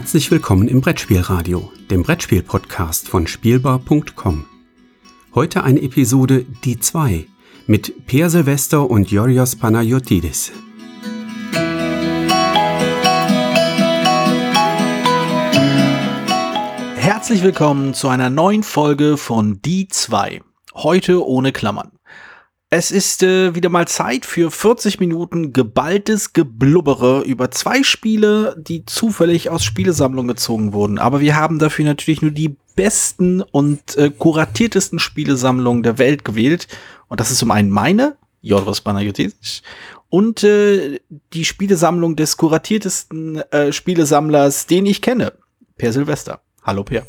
[0.00, 4.46] Herzlich willkommen im Brettspielradio, dem Brettspiel-Podcast von Spielbar.com.
[5.34, 7.26] Heute eine Episode Die 2
[7.66, 10.52] mit Per Silvester und Yorios Panayotidis.
[16.96, 20.40] Herzlich willkommen zu einer neuen Folge von Die 2.
[20.76, 21.99] Heute ohne Klammern.
[22.72, 28.86] Es ist äh, wieder mal Zeit für 40 Minuten geballtes Geblubbere über zwei Spiele, die
[28.86, 31.00] zufällig aus Spielesammlungen gezogen wurden.
[31.00, 36.68] Aber wir haben dafür natürlich nur die besten und äh, kuratiertesten Spielesammlungen der Welt gewählt.
[37.08, 39.62] Und das ist zum einen meine, Jodros Panayotis,
[40.08, 41.00] und äh,
[41.32, 45.32] die Spielesammlung des kuratiertesten äh, Spielesammlers, den ich kenne,
[45.76, 46.40] Per Silvester.
[46.62, 47.04] Hallo Per.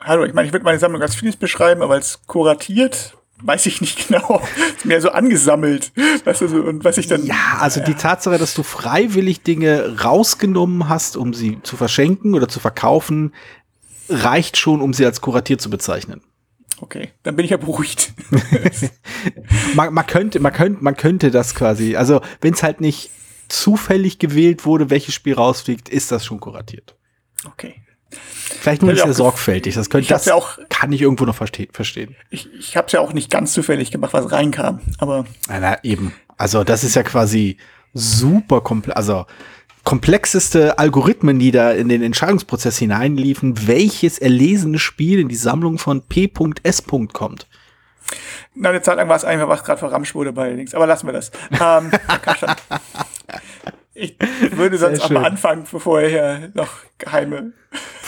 [0.00, 3.80] Hallo, ich meine, ich würde meine Sammlung als vieles beschreiben, aber als kuratiert weiß ich
[3.80, 4.42] nicht genau.
[4.76, 5.92] Ist mehr so angesammelt.
[6.24, 7.24] Weißt du, und was ich dann.
[7.24, 12.48] Ja, also die Tatsache, dass du freiwillig Dinge rausgenommen hast, um sie zu verschenken oder
[12.48, 13.34] zu verkaufen,
[14.08, 16.22] reicht schon, um sie als kuratiert zu bezeichnen.
[16.80, 18.12] Okay, dann bin ich ja beruhigt.
[19.74, 23.10] man, man, könnte, man, könnte, man könnte das quasi, also wenn es halt nicht
[23.48, 26.96] zufällig gewählt wurde, welches Spiel rausfliegt, ist das schon kuratiert.
[27.46, 27.83] Okay.
[28.10, 29.74] Vielleicht nur sehr sorgfältig.
[29.74, 32.14] Das, könnte, das ja auch, kann ich irgendwo noch verste verstehen.
[32.30, 34.80] Ich, ich habe es ja auch nicht ganz zufällig gemacht, was reinkam.
[34.98, 36.14] Aber na, na, eben.
[36.36, 37.56] Also das ist ja quasi
[37.92, 38.96] super komplex.
[38.96, 39.26] Also
[39.84, 46.02] komplexeste Algorithmen, die da in den Entscheidungsprozess hineinliefen, welches erlesene Spiel in die Sammlung von
[46.02, 46.84] P.S.
[47.12, 47.46] kommt.
[48.54, 50.74] Na, eine Zeit lang war es einfach, was gerade verramscht wurde bei links.
[50.74, 51.30] Aber lassen wir das.
[51.60, 51.90] Ähm,
[53.94, 54.16] ich
[54.50, 57.52] würde sonst aber anfangen, bevor hier noch geheime.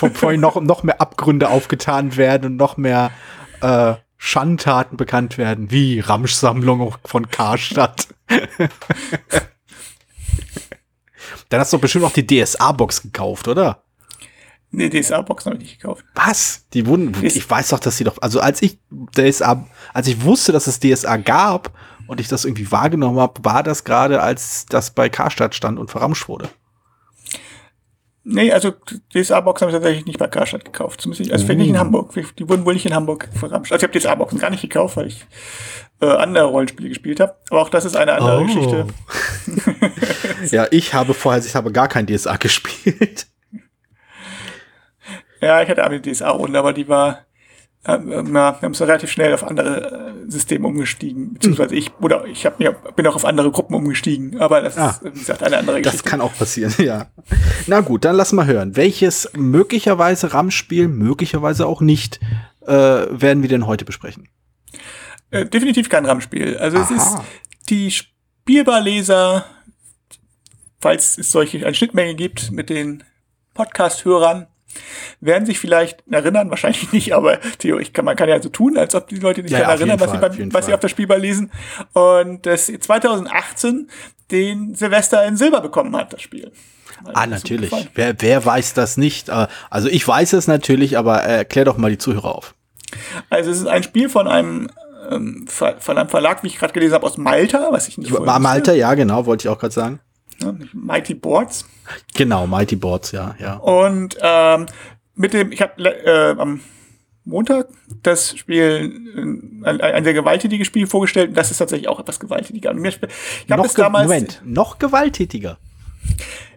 [0.01, 3.13] Bevor noch, noch mehr Abgründe aufgetan werden und noch mehr
[3.61, 8.09] äh, Schandtaten bekannt werden, wie Ramschsammlung von Karstadt.
[11.49, 13.85] Dann hast du bestimmt auch die DSA-Box gekauft, oder?
[14.73, 16.05] Nee, DSA-Box habe ich nicht gekauft.
[16.15, 16.67] Was?
[16.75, 18.79] Die wurden, ich weiß doch, dass sie doch, also als ich
[19.17, 21.73] DSA, als ich wusste, dass es DSA gab
[22.07, 25.91] und ich das irgendwie wahrgenommen habe, war das gerade, als das bei Karstadt stand und
[25.91, 26.49] verramscht wurde.
[28.29, 28.73] Nee, also
[29.15, 31.01] DSA-Box habe ich tatsächlich nicht bei Karstadt gekauft.
[31.01, 31.79] Zumindest, also vielleicht nicht in oh.
[31.79, 32.13] Hamburg.
[32.37, 33.71] Die wurden wohl nicht in Hamburg verramscht.
[33.71, 35.25] Also ich habe DSA-Boxen gar nicht gekauft, weil ich
[36.01, 37.37] äh, andere Rollenspiele gespielt habe.
[37.51, 38.47] Aber auch das ist eine andere oh.
[38.47, 38.87] Geschichte.
[40.51, 43.29] ja, ich habe vorher, ich habe gar kein DSA gespielt.
[45.41, 47.21] Ja, ich hatte eine DSA-Runde, aber die war,
[47.87, 52.25] ähm, äh, wir haben so relativ schnell auf andere äh, Systeme umgestiegen, beziehungsweise ich, oder
[52.27, 55.43] ich hab mir, bin auch auf andere Gruppen umgestiegen, aber das ah, ist, wie gesagt,
[55.43, 56.03] eine andere Geschichte.
[56.03, 57.07] Das kann auch passieren, ja.
[57.67, 58.77] Na gut, dann lass mal hören.
[58.77, 62.21] Welches möglicherweise RAM-Spiel, möglicherweise auch nicht,
[62.63, 64.29] äh, werden wir denn heute besprechen?
[65.31, 66.57] Äh, definitiv kein RAM-Spiel.
[66.59, 66.85] Also Aha.
[66.85, 67.19] es ist
[67.69, 69.45] die Spielbarleser,
[70.81, 73.05] falls es solche eine Schnittmenge gibt mit den
[73.55, 74.49] Podcast-Hörern,
[75.21, 78.95] werden sich vielleicht erinnern, wahrscheinlich nicht, aber theoretisch kann man kann ja so tun, als
[78.95, 80.89] ob die Leute nicht ja, daran erinnern, was, Fall, sie, beim, was sie auf der
[80.89, 81.51] Spielball lesen.
[81.93, 83.89] Und das 2018
[84.31, 86.53] den Silvester in Silber bekommen hat, das Spiel.
[87.15, 87.73] ah, natürlich.
[87.95, 89.29] Wer, wer weiß das nicht?
[89.29, 92.55] Äh, also ich weiß es natürlich, aber erklär doch mal die Zuhörer auf.
[93.31, 94.69] Also es ist ein Spiel von einem
[95.11, 98.73] ähm, von einem Verlag, wie ich gerade gelesen habe, aus Malta, was ich nicht Malta,
[98.73, 100.01] ja, genau, wollte ich auch gerade sagen.
[100.73, 101.67] Mighty Boards.
[102.15, 103.55] Genau, Mighty Boards, ja, ja.
[103.57, 104.67] Und ähm,
[105.15, 106.61] mit dem, ich habe äh, am
[107.25, 107.69] Montag
[108.03, 108.93] das Spiel,
[109.65, 111.31] ein, ein, sehr gewalttätiges Spiel vorgestellt.
[111.31, 112.71] Und das ist tatsächlich auch etwas gewalttätiger.
[112.71, 114.07] Und mir, ich habe das damals.
[114.07, 115.59] Moment, noch gewalttätiger.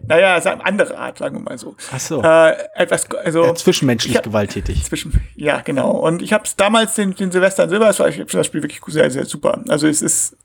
[0.06, 1.76] Naja, ist eine andere Art, sagen wir mal so.
[1.92, 2.22] Ach so.
[2.22, 4.84] Äh, etwas, also ja, zwischenmenschlich hab, gewalttätig.
[4.84, 5.90] Zwischen, ja, genau.
[5.90, 8.62] Und ich habe es damals den, den Silvester in Silber, das war ich das Spiel
[8.62, 9.62] wirklich sehr, sehr super.
[9.68, 10.36] Also es ist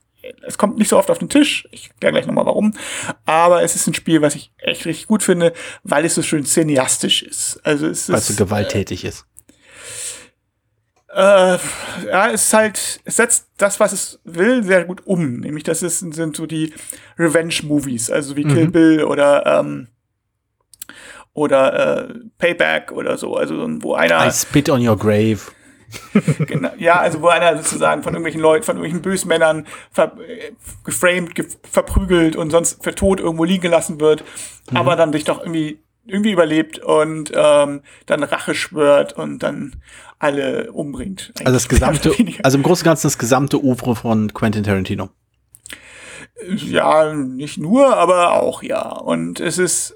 [0.46, 1.68] es kommt nicht so oft auf den Tisch.
[1.72, 2.74] Ich erkläre gleich nochmal warum.
[3.26, 5.54] Aber es ist ein Spiel, was ich echt richtig gut finde,
[5.84, 7.60] weil es so schön cineastisch ist.
[7.64, 9.26] Also es weil es so gewalttätig äh, ist.
[11.14, 11.58] Äh,
[12.08, 15.40] ja, es ist halt, es setzt das, was es will, sehr gut um.
[15.40, 16.74] Nämlich, das ist, sind so die
[17.18, 18.54] Revenge-Movies, also wie mhm.
[18.54, 19.88] Kill Bill oder, ähm,
[21.34, 23.36] oder äh, Payback oder so.
[23.36, 24.28] Also wo einer.
[24.28, 25.40] I spit on your grave.
[26.48, 30.14] genau, ja, also wo einer sozusagen von irgendwelchen Leuten, von irgendwelchen Bösmännern ver,
[30.84, 34.24] geframed, ge verprügelt und sonst für tot irgendwo liegen gelassen wird,
[34.72, 34.78] mhm.
[34.78, 39.76] aber dann sich doch irgendwie irgendwie überlebt und ähm, dann Rache schwört und dann
[40.20, 41.34] alle umbringt.
[41.40, 42.14] Also das gesamte,
[42.44, 45.10] also im Großen und Ganzen das gesamte Oeuvre von Quentin Tarantino.
[46.48, 48.88] Ja, nicht nur, aber auch ja.
[48.88, 49.96] Und es ist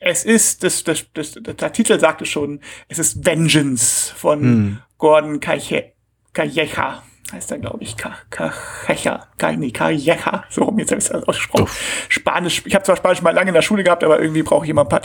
[0.00, 4.78] es ist, das, das, das, der Titel sagt es schon, es ist Vengeance von hm.
[4.98, 7.02] Gordon Calleja.
[7.30, 9.26] Heißt er, glaube ich, Calleja.
[9.56, 10.44] Nee, Calleja.
[10.50, 11.64] So rum, jetzt habe ich es ausgesprochen.
[11.64, 12.06] Uff.
[12.08, 14.70] Spanisch, ich habe zwar Spanisch mal lange in der Schule gehabt, aber irgendwie brauche ich
[14.70, 15.00] immer ein paar,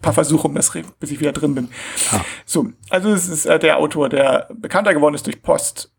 [0.00, 1.68] paar Versuche, um das, bis ich wieder drin bin.
[2.12, 2.20] Ah.
[2.44, 5.92] So, also es ist äh, der Autor, der bekannter geworden ist durch Post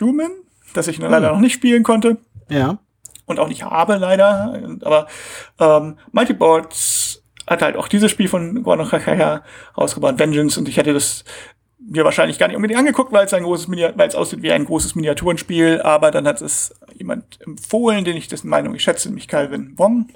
[0.00, 0.30] Human,
[0.74, 1.08] das ich hm.
[1.08, 2.18] leider noch nicht spielen konnte.
[2.48, 2.78] Ja.
[3.26, 4.60] Und auch nicht habe, leider.
[4.82, 5.06] Aber
[5.60, 9.42] ähm, Multiboards hat halt auch dieses Spiel von Gordon Rakaya
[9.76, 11.24] rausgebracht, Vengeance, und ich hätte das
[11.90, 14.64] mir wahrscheinlich gar nicht unbedingt angeguckt, weil es ein großes weil es aussieht wie ein
[14.64, 19.28] großes Miniaturenspiel, aber dann hat es jemand empfohlen, den ich dessen Meinung ich schätze, nämlich
[19.28, 20.08] Calvin Wong.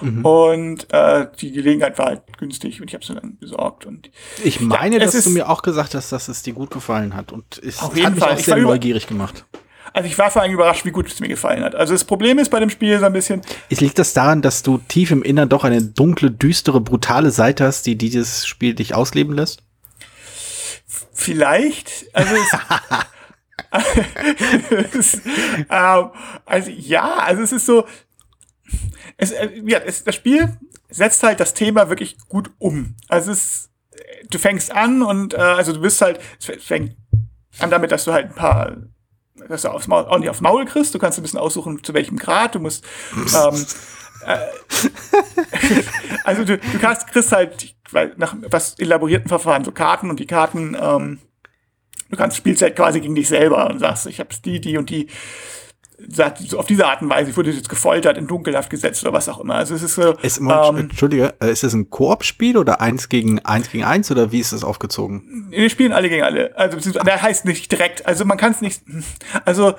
[0.00, 0.24] Mhm.
[0.24, 3.86] Und äh, die Gelegenheit war halt günstig und ich habe sie dann besorgt.
[3.86, 4.10] Und
[4.42, 7.32] ich meine, ja, dass du mir auch gesagt hast, dass es dir gut gefallen hat
[7.32, 8.34] und es auf jeden hat mich Fall.
[8.34, 9.44] auch sehr neugierig gemacht.
[9.92, 11.74] Also ich war vor allem überrascht, wie gut es mir gefallen hat.
[11.74, 13.42] Also das Problem ist bei dem Spiel so ein bisschen.
[13.68, 17.64] Es liegt das daran, dass du tief im Innern doch eine dunkle, düstere, brutale Seite
[17.64, 19.62] hast, die dieses Spiel dich ausleben lässt?
[21.12, 22.06] Vielleicht.
[22.12, 22.34] Also
[24.92, 25.14] es,
[25.70, 26.10] ähm,
[26.44, 27.86] also ja, also es ist so.
[29.16, 30.56] Es, äh, ja, es, das Spiel
[30.88, 32.96] setzt halt das Thema wirklich gut um.
[33.08, 33.70] Also es
[34.30, 36.96] du fängst an und äh, also du bist halt, es fängt
[37.58, 38.76] an damit, dass du halt ein paar
[39.48, 40.94] dass du aufs Maul, auch nicht aufs Maul kriegst.
[40.94, 42.54] Du kannst ein bisschen aussuchen, zu welchem Grad.
[42.54, 42.84] Du musst
[43.16, 43.66] ähm,
[44.24, 44.38] äh,
[46.24, 47.74] also du, du kannst, kriegst halt
[48.16, 51.18] nach was elaborierten Verfahren so Karten und die Karten, ähm,
[52.10, 54.90] du kannst spielst halt quasi gegen dich selber und sagst, ich habe die, die und
[54.90, 55.08] die
[56.08, 59.28] so auf diese Art und Weise, ich wurde jetzt gefoltert, in Dunkelhaft gesetzt oder was
[59.28, 59.54] auch immer.
[59.54, 60.12] Also es ist so.
[60.22, 64.32] Ist, ähm, Entschuldige, äh, ist das ein Koop-Spiel oder eins gegen eins gegen eins oder
[64.32, 65.46] wie ist das aufgezogen?
[65.50, 66.56] Wir spielen alle gegen alle.
[66.56, 68.06] Also der heißt nicht direkt.
[68.06, 68.82] Also man kann es nicht.
[69.44, 69.74] Also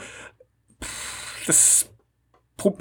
[1.45, 1.89] das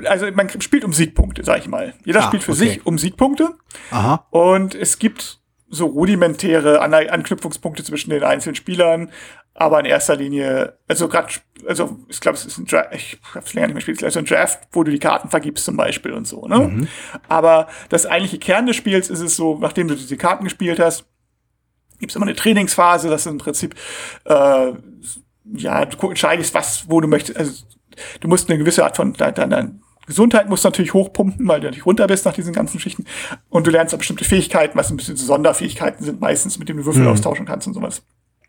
[0.04, 1.94] also man spielt um Siegpunkte, sag ich mal.
[2.04, 2.69] Jeder ah, spielt für okay.
[2.69, 3.54] sich um Siegpunkte.
[3.90, 4.26] Aha.
[4.30, 9.10] Und es gibt so rudimentäre An Anknüpfungspunkte zwischen den einzelnen Spielern,
[9.54, 11.28] aber in erster Linie, also gerade,
[11.66, 14.26] also ich glaube, es ist ein Draft, ich hab's länger nicht mehr gespielt, also ein
[14.26, 16.58] Draft, wo du die Karten vergibst zum Beispiel und so, ne?
[16.58, 16.88] Mhm.
[17.28, 21.06] Aber das eigentliche Kern des Spiels ist es so, nachdem du diese Karten gespielt hast,
[22.00, 23.75] gibt's immer eine Trainingsphase, das ist im Prinzip,
[24.25, 24.72] äh,
[25.54, 27.64] ja, du entscheidest, was, wo du möchtest, also
[28.20, 31.66] du musst eine gewisse Art von deiner dein Gesundheit musst du natürlich hochpumpen, weil du
[31.66, 33.04] natürlich runter bist nach diesen ganzen Schichten.
[33.48, 36.86] Und du lernst auch bestimmte Fähigkeiten, was ein bisschen Sonderfähigkeiten sind meistens, mit denen du
[36.86, 37.08] Würfel mhm.
[37.08, 38.02] austauschen kannst und sowas.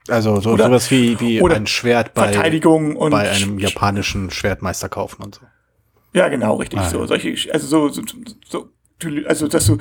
[0.08, 4.90] Also so oder, sowas wie, wie ein Schwert bei, Verteidigung und bei einem japanischen Schwertmeister
[4.90, 5.42] kaufen und so.
[6.14, 6.80] Ja, genau, richtig.
[6.80, 7.08] Ah, so, ja.
[7.08, 8.02] solche, also so, so,
[8.48, 8.70] so,
[9.26, 9.78] also dass du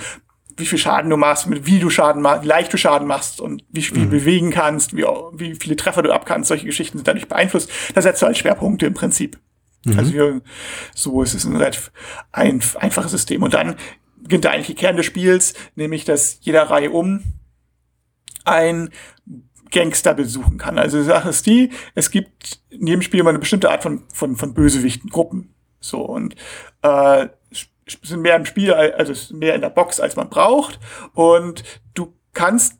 [0.56, 3.40] wie viel Schaden du machst, mit wie du Schaden machst, wie leicht du Schaden machst
[3.40, 4.10] und wie viel mhm.
[4.10, 7.70] bewegen kannst, wie, wie viele Treffer du abkannst, solche Geschichten sind dadurch beeinflusst.
[7.94, 9.38] Da setzt du halt Schwerpunkte im Prinzip.
[9.84, 9.98] Mhm.
[9.98, 10.42] Also hier,
[10.94, 11.92] so ist es ein relativ
[12.30, 13.42] ein, einfaches System.
[13.42, 13.76] Und dann
[14.16, 17.22] beginnt der eigentliche Kern des Spiels, nämlich dass jeder Reihe um
[18.44, 18.90] ein
[19.70, 20.78] Gangster besuchen kann.
[20.78, 24.04] Also die Sache ist die, es gibt in jedem Spiel immer eine bestimmte Art von,
[24.12, 25.54] von, von Bösewichten, Gruppen.
[25.80, 26.36] So, und
[26.82, 27.28] äh,
[28.02, 30.78] sind mehr im Spiel, also mehr in der Box, als man braucht.
[31.14, 31.64] Und
[31.94, 32.78] du kannst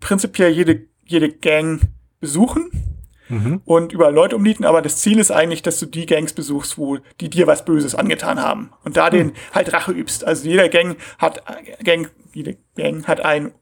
[0.00, 1.80] prinzipiell jede, jede Gang
[2.20, 2.89] besuchen
[3.30, 3.62] mhm.
[3.64, 6.98] und überall Leute umnieten, aber das Ziel ist eigentlich, dass du die Gangs besuchst, wo
[7.20, 9.10] die dir was Böses angetan haben und da mhm.
[9.10, 10.24] den halt Rache übst.
[10.24, 11.42] Also jeder Gang hat
[11.82, 13.52] Gang, jede Gang hat einen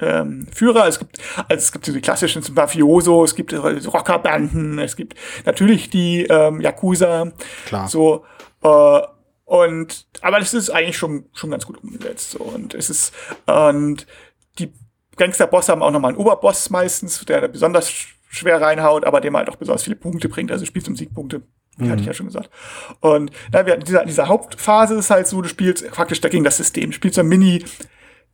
[0.00, 0.86] ähm, Führer.
[0.86, 5.14] Es gibt, also es gibt diese klassischen Mafioso, es gibt Rockerbanden, es gibt
[5.44, 7.32] natürlich die ähm, Yakuza.
[7.66, 7.88] Klar.
[7.88, 8.24] So
[8.62, 9.00] äh,
[9.44, 12.32] und aber das ist eigentlich schon schon ganz gut umgesetzt.
[12.32, 13.12] So und es ist
[13.46, 14.06] und
[14.58, 14.72] die
[15.16, 17.92] Gangster-Boss haben auch nochmal einen Oberboss meistens, der besonders
[18.34, 20.50] schwer reinhaut, aber dem halt auch besonders viele Punkte bringt.
[20.50, 21.42] Also spielst um Siegpunkte.
[21.76, 21.90] Mhm.
[21.90, 22.50] Hatte ich ja schon gesagt.
[23.00, 26.90] Und na, wir, dieser, dieser Hauptphase ist halt so, du spielst praktisch dagegen das System.
[26.90, 27.64] Du spielst so ein Mini,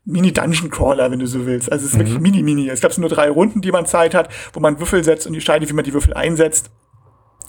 [0.04, 1.70] Mini-Dungeon Crawler, wenn du so willst.
[1.70, 2.00] Also es ist mhm.
[2.00, 2.68] wirklich mini-mini.
[2.68, 5.68] Es sind nur drei Runden, die man Zeit hat, wo man Würfel setzt und entscheidet,
[5.68, 6.70] wie man die Würfel einsetzt.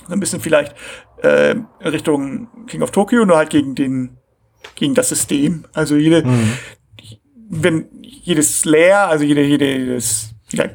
[0.08, 0.76] So ein bisschen vielleicht
[1.22, 4.18] äh, Richtung King of Tokyo, nur halt gegen den,
[4.76, 5.66] gegen das System.
[5.74, 6.54] Also jede, mhm.
[7.50, 10.66] wenn jedes Layer, also jede, jede, jedes, ja,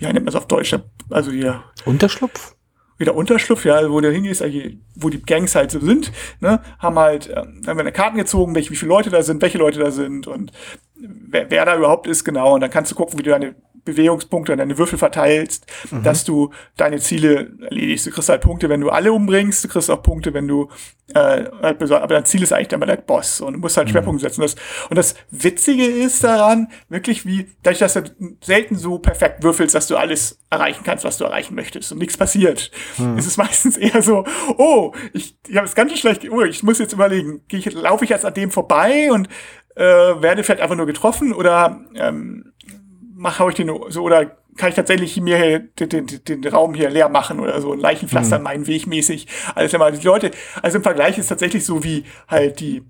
[0.00, 0.74] ja, nennt man es auf Deutsch,
[1.10, 1.62] also hier.
[1.84, 2.54] Unterschlupf?
[2.98, 4.58] Wieder Unterschlupf, ja, wo der hingehst, also
[4.96, 6.10] wo die Gangs halt so sind,
[6.40, 9.58] ne, haben halt, haben wir eine Karten gezogen, welche, wie viele Leute da sind, welche
[9.58, 10.50] Leute da sind und
[10.96, 12.54] wer, wer da überhaupt ist, genau.
[12.54, 13.54] Und dann kannst du gucken, wie du deine
[13.88, 16.02] Bewegungspunkte und deine Würfel verteilst, mhm.
[16.02, 18.06] dass du deine Ziele erledigst.
[18.06, 20.68] Du kriegst halt Punkte, wenn du alle umbringst, du kriegst auch Punkte, wenn du
[21.14, 23.92] äh, halt aber dein Ziel ist eigentlich dann der Boss und du musst halt mhm.
[23.92, 24.42] Schwerpunkte setzen.
[24.42, 24.56] Das,
[24.90, 28.02] und das Witzige ist daran, wirklich wie, dadurch, dass du
[28.42, 32.16] selten so perfekt würfelst, dass du alles erreichen kannst, was du erreichen möchtest und nichts
[32.16, 32.70] passiert.
[32.98, 33.16] Mhm.
[33.16, 34.24] Es ist meistens eher so,
[34.58, 38.10] oh, ich, ich habe es ganz schlecht, oh, ich muss jetzt überlegen, ich, laufe ich
[38.10, 39.28] jetzt an dem vorbei und
[39.76, 42.52] äh, werde vielleicht einfach nur getroffen oder ähm,
[43.18, 46.88] mach, hau ich den so oder kann ich tatsächlich mir den, den, den Raum hier
[46.88, 48.44] leer machen oder so, ein Leichenpflaster mhm.
[48.44, 49.26] meinen Weg mäßig.
[49.54, 50.30] Alles immer die Leute,
[50.62, 52.82] also im Vergleich ist tatsächlich so wie halt die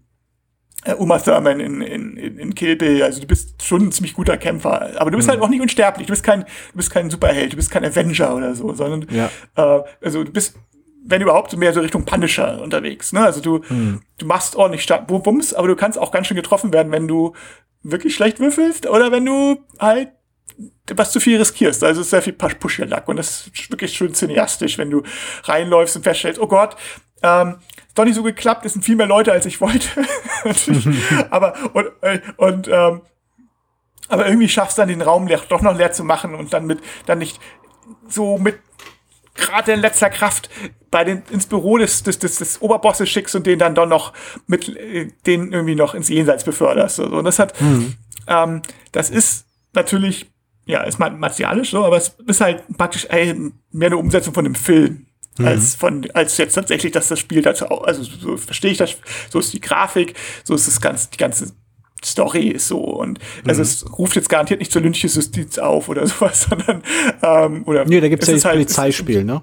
[0.85, 3.03] äh, Uma Thurman in, in, in Kill Bill.
[3.03, 5.01] Also du bist schon ein ziemlich guter Kämpfer.
[5.01, 5.33] Aber du bist mhm.
[5.33, 6.07] halt auch nicht unsterblich.
[6.07, 9.31] Du bist kein, du bist kein Superheld, du bist kein Avenger oder so, sondern ja.
[9.57, 10.57] äh, also du bist,
[11.05, 13.13] wenn überhaupt, mehr so Richtung Punisher unterwegs.
[13.13, 13.21] Ne?
[13.21, 14.01] Also du, mhm.
[14.19, 17.35] du machst ordentlich stark Bums, aber du kannst auch ganz schön getroffen werden, wenn du
[17.83, 20.11] wirklich schlecht würfelst oder wenn du halt
[20.95, 21.85] was zu viel riskierst.
[21.85, 25.03] Also es ist sehr viel Push-Lack und das ist wirklich schön cineastisch, wenn du
[25.45, 26.77] reinläufst und feststellst, oh Gott,
[27.23, 27.57] ähm,
[27.95, 29.89] doch nicht so geklappt, es sind viel mehr Leute, als ich wollte.
[31.31, 33.03] aber und, äh, und ähm,
[34.09, 36.67] aber irgendwie schaffst du dann den Raum leer, doch noch leer zu machen und dann
[36.67, 37.41] mit dann nicht
[38.09, 38.59] so mit
[39.35, 40.49] gerade in letzter Kraft
[40.91, 44.13] bei den ins Büro des des, des, des Oberbosses schickst und den dann doch noch
[44.47, 47.01] mit äh, den irgendwie noch ins Jenseits beförderst.
[47.01, 47.95] Und das hat mhm.
[48.27, 48.63] ähm,
[48.93, 50.31] das ist natürlich
[50.69, 53.35] ja, ist martialisch so, aber es ist halt praktisch ey,
[53.73, 55.07] mehr eine Umsetzung von dem Film.
[55.39, 55.47] Mhm.
[55.47, 58.97] Als von, als jetzt tatsächlich, dass das Spiel dazu, also so verstehe ich das,
[59.31, 61.53] so ist die Grafik, so ist das ganze, die ganze
[62.05, 63.63] Story ist so und also mhm.
[63.63, 66.83] es ruft jetzt garantiert nicht zur Lynchjustiz auf oder sowas, sondern
[67.23, 69.43] ähm, oder nee, da gibt's ja das halt, Polizeispiel, ne?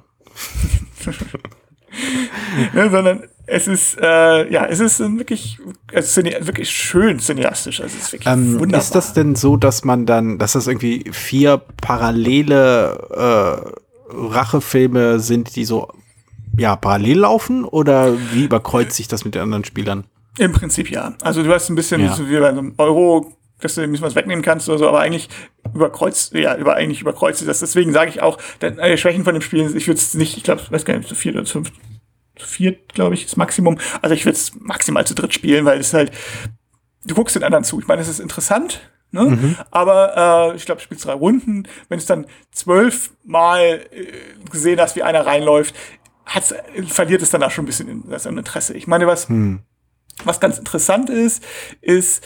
[2.75, 5.59] ja, sondern es ist äh, ja, es ist wirklich
[5.91, 8.81] es ist wirklich schön cineastisch, also es ist wirklich ähm, wunderbar.
[8.81, 15.55] Ist das denn so, dass man dann, dass das irgendwie vier parallele äh, Rachefilme sind,
[15.55, 15.89] die so
[16.57, 20.05] ja parallel laufen oder wie überkreuzt sich das mit den anderen Spielern?
[20.37, 21.13] Im Prinzip ja.
[21.21, 22.13] Also du hast ein bisschen ja.
[22.13, 24.99] so wie bei einem Euro dass du ein bisschen was wegnehmen kannst oder so, aber
[24.99, 25.29] eigentlich
[25.73, 27.59] überkreuzt, ja, über, eigentlich überkreuzt das.
[27.59, 30.43] Deswegen sage ich auch, denn, äh, Schwächen von dem Spiel, ich würde es nicht, ich
[30.43, 31.71] glaube, weiß gar nicht, zu vier oder zu fünf,
[32.35, 33.77] zu vier, glaube ich, das Maximum.
[34.01, 36.11] Also ich würde es maximal zu dritt spielen, weil es halt,
[37.05, 37.79] du guckst den anderen zu.
[37.79, 39.23] Ich meine, es ist interessant, ne?
[39.23, 39.55] Mhm.
[39.71, 41.67] aber äh, ich glaube, du spielst drei Runden.
[41.89, 45.75] Wenn es dann zwölfmal äh, gesehen hast, wie einer reinläuft,
[46.25, 46.53] hat's,
[46.87, 48.73] verliert es dann auch schon ein bisschen in, das Interesse.
[48.73, 49.61] Ich meine, was, mhm.
[50.23, 51.43] was ganz interessant ist,
[51.81, 52.23] ist,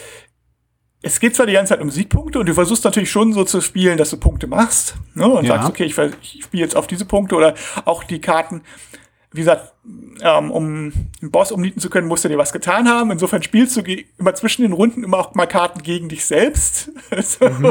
[1.01, 3.62] es geht zwar die ganze Zeit um Siegpunkte und du versuchst natürlich schon so zu
[3.62, 5.56] spielen, dass du Punkte machst ne, und ja.
[5.56, 7.54] sagst, okay, ich, ich spiele jetzt auf diese Punkte oder
[7.86, 8.63] auch die Karten.
[9.31, 9.74] Wie gesagt,
[10.21, 13.12] ähm, um einen Boss umnieten zu können, musst du dir was getan haben.
[13.12, 13.83] Insofern spielst du
[14.17, 16.89] immer zwischen den Runden immer auch mal Karten gegen dich selbst.
[17.39, 17.65] mhm.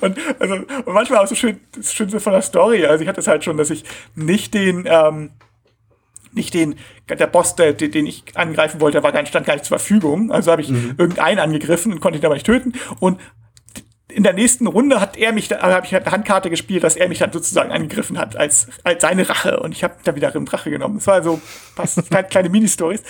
[0.00, 2.84] und, also, und manchmal auch so schön, das Schönste von der Story.
[2.86, 3.84] Also ich hatte es halt schon, dass ich
[4.16, 5.30] nicht den ähm,
[6.32, 6.76] nicht den,
[7.08, 10.30] der Boss, der, den ich angreifen wollte, war gar, stand gar nicht zur Verfügung.
[10.30, 10.94] Also habe ich mhm.
[10.96, 12.74] irgendeinen angegriffen und konnte ihn aber nicht töten.
[13.00, 13.18] Und
[14.10, 17.08] in der nächsten Runde hat er mich, da habe ich eine Handkarte gespielt, dass er
[17.08, 19.60] mich dann sozusagen angegriffen hat als, als seine Rache.
[19.60, 20.96] Und ich habe da wieder einen Drache genommen.
[20.96, 21.40] Das war so
[21.74, 23.02] fast kleine, kleine Mini-Stories.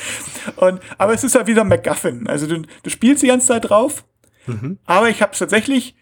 [0.57, 2.27] Und, aber es ist ja wieder MacGuffin.
[2.27, 4.05] Also du, du spielst die ganze Zeit drauf.
[4.47, 4.79] Mhm.
[4.85, 5.95] Aber ich habe es tatsächlich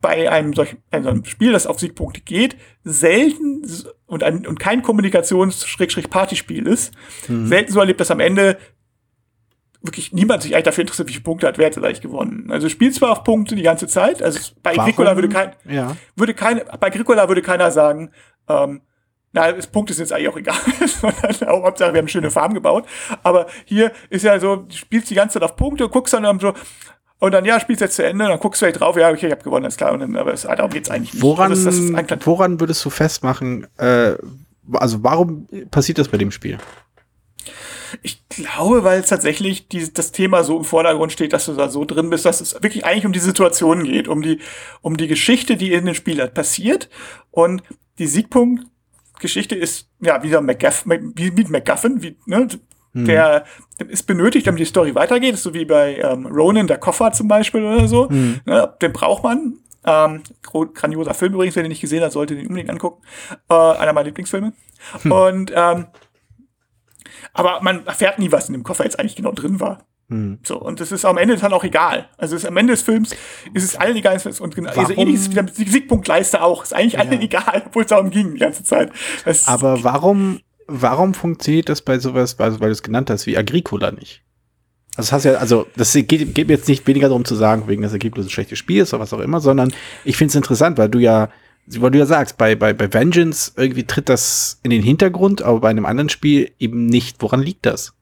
[0.00, 3.66] bei einem solchen einem Spiel, das auf Siegpunkte geht, selten
[4.06, 6.94] und, ein, und kein Kommunikations-Partyspiel ist,
[7.28, 7.46] mhm.
[7.46, 8.56] selten so erlebt, dass am Ende
[9.82, 12.50] wirklich niemand sich eigentlich dafür interessiert, wie viele Punkte hat, wer hat eigentlich gewonnen.
[12.50, 15.96] Also spielt zwar auf Punkte die ganze Zeit, also bei Agricola würde kein, ja.
[16.16, 18.10] würde keine, bei Agricola würde keiner sagen,
[18.48, 18.82] ähm,
[19.32, 20.56] na, das Punkt ist jetzt eigentlich auch egal,
[20.86, 22.84] sondern auch Hauptsache, wir haben schöne Farben gebaut.
[23.22, 26.52] Aber hier ist ja so, du spielst die ganze Zeit auf Punkte, guckst dann so,
[27.20, 29.32] und dann, ja, spielst jetzt zu Ende, dann guckst du halt drauf, ja, okay, ich
[29.32, 29.92] habe gewonnen, ist klar.
[29.92, 31.22] Und dann, aber es, darum geht's eigentlich nicht.
[31.22, 34.14] Woran, also das, das woran würdest du festmachen, äh,
[34.72, 36.58] also warum passiert das bei dem Spiel?
[38.02, 41.68] Ich glaube, weil es tatsächlich die, das Thema so im Vordergrund steht, dass du da
[41.68, 44.40] so drin bist, dass es wirklich eigentlich um die Situation geht, um die,
[44.80, 46.88] um die Geschichte, die in dem Spiel halt passiert.
[47.30, 47.62] Und
[47.98, 52.48] die Siegpunkt-Geschichte ist ja wieder McGuffin, wie mit McGuffin, wie, ne,
[52.92, 53.04] hm.
[53.04, 53.44] Der
[53.88, 55.38] ist benötigt, damit die Story weitergeht.
[55.38, 58.08] so wie bei ähm, Ronan, der Koffer zum Beispiel oder so.
[58.08, 58.40] Hm.
[58.44, 59.58] Ne, den braucht man.
[59.84, 63.02] Ähm, grandioser Film übrigens, wer den nicht gesehen hat, sollte den unbedingt angucken.
[63.48, 64.52] Äh, einer meiner Lieblingsfilme.
[65.02, 65.12] Hm.
[65.12, 65.86] Und ähm,
[67.32, 69.86] aber man erfährt nie, was in dem Koffer jetzt eigentlich genau drin war.
[70.08, 70.40] Hm.
[70.42, 72.08] So, und das ist am Ende dann auch egal.
[72.18, 73.14] Also ist, am Ende des Films
[73.54, 74.20] ist es allen egal.
[74.40, 76.64] Und genau, also ähnlich ist es wieder mit Siegpunktleiste auch.
[76.64, 77.00] Ist eigentlich ja.
[77.00, 78.90] allen egal, obwohl es darum ging die ganze Zeit.
[79.24, 83.36] Das aber warum warum funktioniert das bei sowas, weil, weil du es genannt hast, wie
[83.36, 84.22] Agricola nicht?
[84.96, 87.82] Also das ja, also das geht, geht mir jetzt nicht weniger darum zu sagen, wegen
[87.82, 89.72] dass Agricola ein schlechtes Spiel ist oder was auch immer, sondern
[90.04, 91.28] ich finde es interessant, weil du ja,
[91.78, 95.60] weil du ja sagst, bei, bei, bei Vengeance irgendwie tritt das in den Hintergrund, aber
[95.60, 97.22] bei einem anderen Spiel eben nicht.
[97.22, 97.94] Woran liegt das?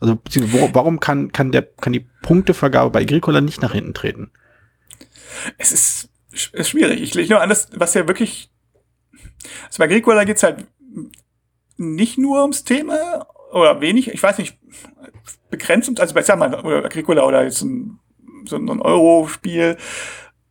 [0.00, 4.30] Also wo, warum kann, kann, der, kann die Punktevergabe bei Agricola nicht nach hinten treten?
[5.56, 6.10] Es ist,
[6.52, 7.00] ist schwierig.
[7.00, 8.50] Ich lege nur an, das, was ja wirklich.
[9.66, 10.66] Also bei Agricola geht's halt
[11.78, 14.58] nicht nur ums Thema oder wenig, ich weiß nicht,
[15.50, 16.54] begrenzt, also bei sag mal,
[16.84, 17.98] Agricola oder jetzt ein,
[18.44, 19.76] so ein Euro-Spiel,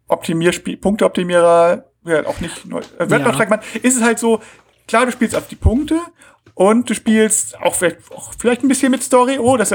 [0.08, 3.32] Optimierspiel, Punkteoptimierer, wird auch nicht neu, äh, wird ja.
[3.32, 4.42] noch man, ist es halt so,
[4.88, 6.00] klar, du spielst auf die Punkte
[6.54, 9.40] und du spielst auch vielleicht, auch vielleicht ein bisschen mit Story.
[9.40, 9.74] Oh, das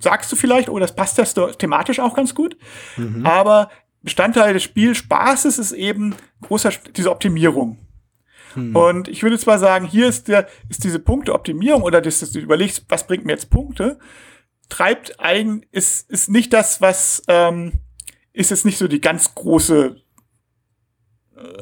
[0.00, 2.56] sagst du vielleicht, oh, das passt ja thematisch auch ganz gut.
[2.96, 3.26] Mhm.
[3.26, 3.70] Aber
[4.02, 7.78] Bestandteil des Spielspaßes ist eben großer, diese Optimierung.
[8.54, 8.74] Hm.
[8.74, 12.40] Und ich würde zwar sagen, hier ist der, ist diese Punkteoptimierung oder das, dass du
[12.40, 13.98] überlegst, was bringt mir jetzt Punkte,
[14.68, 17.72] treibt eigen, ist, ist nicht das, was, ähm,
[18.32, 20.01] ist jetzt nicht so die ganz große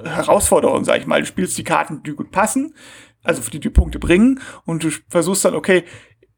[0.04, 1.20] äh, Herausforderung, sag ich mal.
[1.20, 2.74] Du spielst die Karten, die gut passen,
[3.22, 5.84] also die die Punkte bringen und du versuchst dann, okay,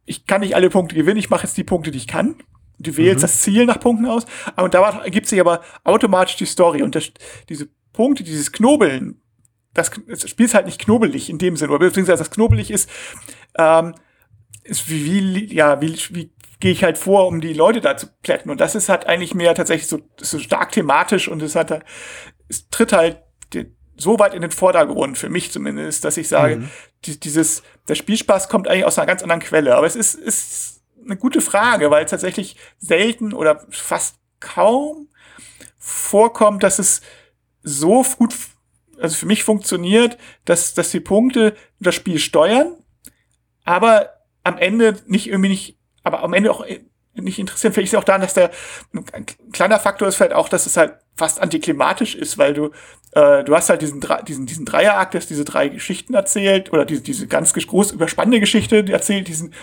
[0.05, 2.37] ich kann nicht alle Punkte gewinnen, ich mache jetzt die Punkte, die ich kann.
[2.79, 3.23] Du wählst mhm.
[3.23, 7.13] das Ziel nach Punkten aus, aber da ergibt sich aber automatisch die Story und das,
[7.49, 9.21] diese Punkte, dieses Knobeln,
[9.75, 12.91] das, das Spiel ist halt nicht knobelig in dem Sinn, oder beziehungsweise das knobelig ist,
[13.57, 13.95] ähm,
[14.65, 18.07] ist wie, wie, ja, wie, wie gehe ich halt vor, um die Leute da zu
[18.23, 18.51] plätten.
[18.51, 21.85] Und das ist halt eigentlich mehr tatsächlich so, so stark thematisch und es hat,
[22.49, 23.21] es tritt halt
[23.97, 26.71] so weit in den Vordergrund, für mich zumindest, dass ich sage, mhm.
[27.05, 29.77] die, dieses, der Spielspaß kommt eigentlich aus einer ganz anderen Quelle.
[29.77, 35.09] Aber es ist, ist eine gute Frage, weil es tatsächlich selten oder fast kaum
[35.79, 37.03] vorkommt, dass es
[37.63, 38.35] so gut
[39.03, 42.77] also für mich funktioniert, dass, dass die Punkte das Spiel steuern,
[43.65, 44.11] aber
[44.45, 46.65] am Ende nicht irgendwie nicht, aber am Ende auch
[47.15, 47.73] nicht interessieren.
[47.73, 48.51] Vielleicht ist es auch daran, dass der
[49.13, 52.71] ein kleiner Faktor ist vielleicht auch, dass es halt fast antiklimatisch ist, weil du
[53.13, 57.03] äh, du hast halt diesen diesen diesen Dreierakt, der diese drei Geschichten erzählt oder diese
[57.03, 59.55] diese ganz groß überspannende Geschichte, die erzählt diesen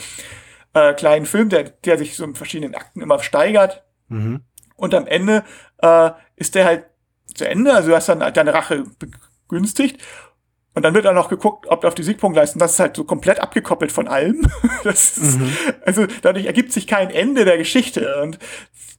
[0.74, 3.84] äh, kleinen Film, der der sich so in verschiedenen Akten immer steigert.
[4.10, 4.42] Mhm.
[4.76, 5.44] Und am Ende
[5.80, 6.86] äh, ist der halt
[7.34, 8.84] zu Ende, also du hast dann deine Rache
[9.48, 10.02] begünstigt.
[10.80, 13.42] Und dann wird auch noch geguckt, ob auf die Siegpunktleistung, das ist halt so komplett
[13.42, 14.48] abgekoppelt von allem.
[14.86, 15.52] Ist, mhm.
[15.86, 18.22] Also dadurch ergibt sich kein Ende der Geschichte.
[18.24, 18.40] Und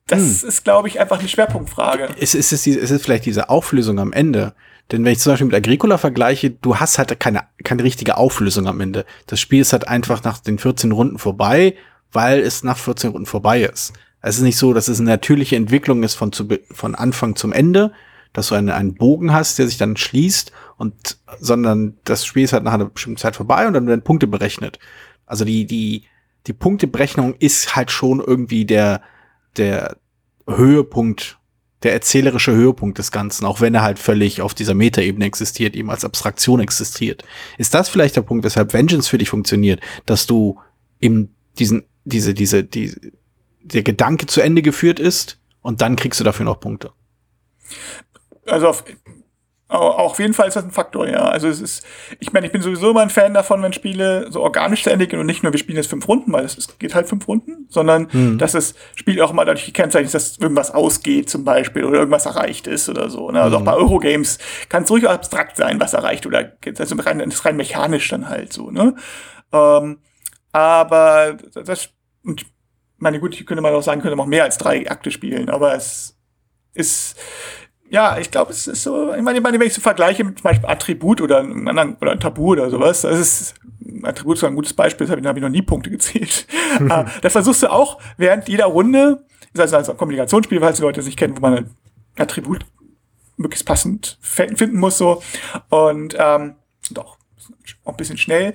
[0.06, 0.48] das hm.
[0.50, 2.10] ist, glaube ich, einfach eine Schwerpunktfrage.
[2.18, 4.52] Ist, ist, es, ist es vielleicht diese Auflösung am Ende?
[4.92, 8.66] Denn wenn ich zum Beispiel mit Agricola vergleiche, du hast halt keine, keine richtige Auflösung
[8.66, 9.06] am Ende.
[9.26, 11.76] Das Spiel ist halt einfach nach den 14 Runden vorbei,
[12.12, 13.94] weil es nach 14 Runden vorbei ist.
[14.20, 17.54] Es ist nicht so, dass es eine natürliche Entwicklung ist von, zu, von Anfang zum
[17.54, 17.92] Ende,
[18.34, 22.54] dass du einen, einen Bogen hast, der sich dann schließt und, sondern das Spiel ist
[22.54, 24.78] halt nach einer bestimmten Zeit vorbei und dann werden Punkte berechnet.
[25.26, 26.04] Also die, die,
[26.46, 29.02] die Punkteberechnung ist halt schon irgendwie der,
[29.58, 29.98] der
[30.46, 31.38] Höhepunkt,
[31.82, 35.90] der erzählerische Höhepunkt des Ganzen, auch wenn er halt völlig auf dieser Metaebene existiert, eben
[35.90, 37.24] als Abstraktion existiert.
[37.58, 40.58] Ist das vielleicht der Punkt, weshalb Vengeance für dich funktioniert, dass du
[40.98, 42.96] eben diesen, diese, diese, die,
[43.60, 46.92] der Gedanke zu Ende geführt ist und dann kriegst du dafür noch Punkte?
[48.46, 48.84] also auf,
[49.70, 51.20] auf jeden Fall ist das ein Faktor, ja.
[51.20, 51.86] Also es ist,
[52.18, 55.06] ich meine, ich bin sowieso immer ein Fan davon, wenn Spiele so organisch zu Ende
[55.06, 57.66] gehen und nicht nur, wir spielen jetzt fünf Runden, weil es geht halt fünf Runden,
[57.68, 58.38] sondern hm.
[58.38, 62.26] dass das Spiel auch mal dadurch gekennzeichnet ist, dass irgendwas ausgeht zum Beispiel oder irgendwas
[62.26, 63.30] erreicht ist oder so.
[63.30, 63.40] Ne?
[63.40, 63.62] Also hm.
[63.62, 67.44] auch bei Eurogames kann es ruhig abstrakt sein, was erreicht oder also rein, das ist
[67.44, 68.70] rein mechanisch dann halt so.
[68.70, 68.96] Ne?
[69.52, 69.98] Ähm,
[70.52, 71.90] aber das,
[72.24, 72.44] und
[72.98, 75.48] meine gut, ich könnte mal auch sagen, könnte man auch mehr als drei Akte spielen,
[75.48, 76.16] aber es
[76.74, 77.16] ist
[77.90, 80.68] ja, ich glaube, es ist so, ich meine, wenn ich so vergleiche mit zum Beispiel
[80.68, 83.54] Attribut oder einem anderen, oder ein Tabu oder sowas, das ist,
[84.04, 86.46] Attribut ist so ein gutes Beispiel, das habe ich, hab ich noch nie Punkte gezählt.
[86.88, 90.82] Ah, da versuchst du auch während jeder Runde, das heißt also ein Kommunikationsspiel, falls die
[90.82, 91.70] Leute sich kennen, wo man ein
[92.16, 92.64] Attribut
[93.36, 95.20] möglichst passend finden muss, so.
[95.68, 96.54] Und, ähm,
[96.92, 97.18] doch,
[97.84, 98.54] auch ein bisschen schnell.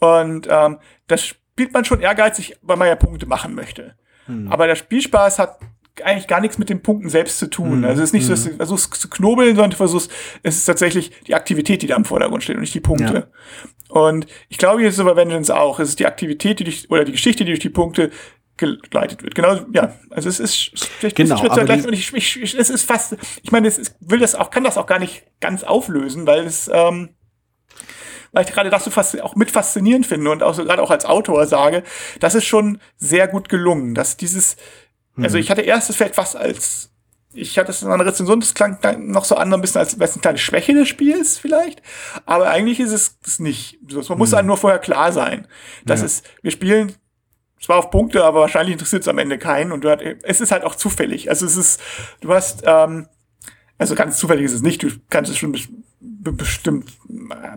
[0.00, 3.94] Und, ähm, das spielt man schon ehrgeizig, weil man ja Punkte machen möchte.
[4.26, 4.50] Hm.
[4.50, 5.60] Aber der Spielspaß hat
[6.04, 7.80] eigentlich gar nichts mit den Punkten selbst zu tun.
[7.80, 7.84] Mhm.
[7.84, 8.50] Also es ist nicht so, dass mhm.
[8.50, 10.10] du versuchst zu knobeln, sondern du versuchst,
[10.42, 13.14] es ist tatsächlich die Aktivität, die da im Vordergrund steht und nicht die Punkte.
[13.14, 13.68] Ja.
[13.92, 15.78] Und ich glaube, hier ist es bei Vengeance auch.
[15.78, 18.10] Es ist die Aktivität, die durch, oder die Geschichte, die durch die Punkte
[18.56, 19.34] geleitet wird.
[19.34, 19.94] Genau, ja.
[20.10, 23.50] Also es ist vielleicht genau, aber gleich, und ich, ich, ich, es ist fast, ich
[23.50, 26.70] meine, es ist, will das auch, kann das auch gar nicht ganz auflösen, weil es,
[26.72, 27.10] ähm,
[28.30, 30.90] weil ich gerade das so fast auch mit faszinierend finde und auch so, gerade auch
[30.90, 31.82] als Autor sage,
[32.20, 34.56] das ist schon sehr gut gelungen, dass dieses,
[35.16, 35.42] also mhm.
[35.42, 36.90] ich hatte erst das vielleicht was als,
[37.34, 40.08] ich hatte es in einer Rezension, das klang noch so an, ein bisschen als wäre
[40.08, 41.82] es eine kleine Schwäche des Spiels vielleicht,
[42.26, 43.78] aber eigentlich ist es das nicht.
[44.08, 44.38] Man muss mhm.
[44.38, 45.46] einem nur vorher klar sein,
[45.84, 46.06] dass ja.
[46.06, 46.94] es, wir spielen
[47.60, 50.50] zwar auf Punkte, aber wahrscheinlich interessiert es am Ende keinen und du hat, es ist
[50.50, 51.30] halt auch zufällig.
[51.30, 51.80] Also es ist,
[52.20, 53.06] du hast, ähm,
[53.78, 55.56] also ganz zufällig ist es nicht, du kannst es schon
[56.00, 56.92] bestimmt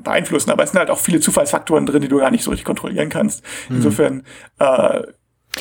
[0.04, 2.66] beeinflussen, aber es sind halt auch viele Zufallsfaktoren drin, die du gar nicht so richtig
[2.66, 3.44] kontrollieren kannst.
[3.70, 3.78] Mhm.
[3.78, 4.24] Insofern
[4.60, 5.04] äh,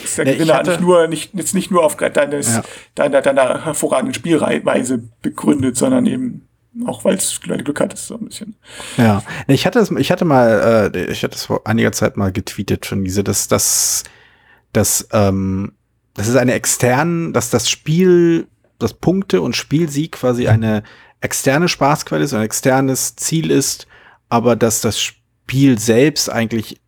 [0.03, 2.63] ist der Gewinner hatte, nicht nur, nicht, jetzt nicht nur auf deines, ja.
[2.95, 6.49] deiner, deiner hervorragenden Spielweise begründet, sondern eben
[6.87, 8.57] auch weil es Glück hat, ist so ein bisschen.
[8.97, 12.33] Ja, ich hatte es, ich hatte mal, äh, ich hatte es vor einiger Zeit mal
[12.33, 14.03] getweetet schon diese, dass das,
[14.73, 15.73] das, ähm,
[16.15, 20.83] das ist eine externe, dass das Spiel, das Punkte und Spielsieg quasi eine
[21.21, 23.87] externe Spaßquelle ist, ein externes Ziel ist,
[24.29, 26.81] aber dass das Spiel selbst eigentlich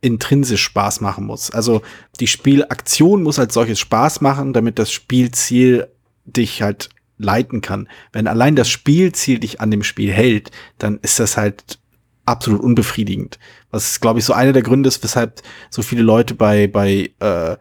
[0.00, 1.50] intrinsisch Spaß machen muss.
[1.50, 1.82] Also
[2.20, 5.88] die Spielaktion muss als solches Spaß machen, damit das Spielziel
[6.24, 7.88] dich halt leiten kann.
[8.12, 11.78] Wenn allein das Spielziel dich an dem Spiel hält, dann ist das halt
[12.26, 13.38] absolut unbefriedigend.
[13.70, 17.56] Was, glaube ich, so einer der Gründe ist, weshalb so viele Leute bei, bei, äh,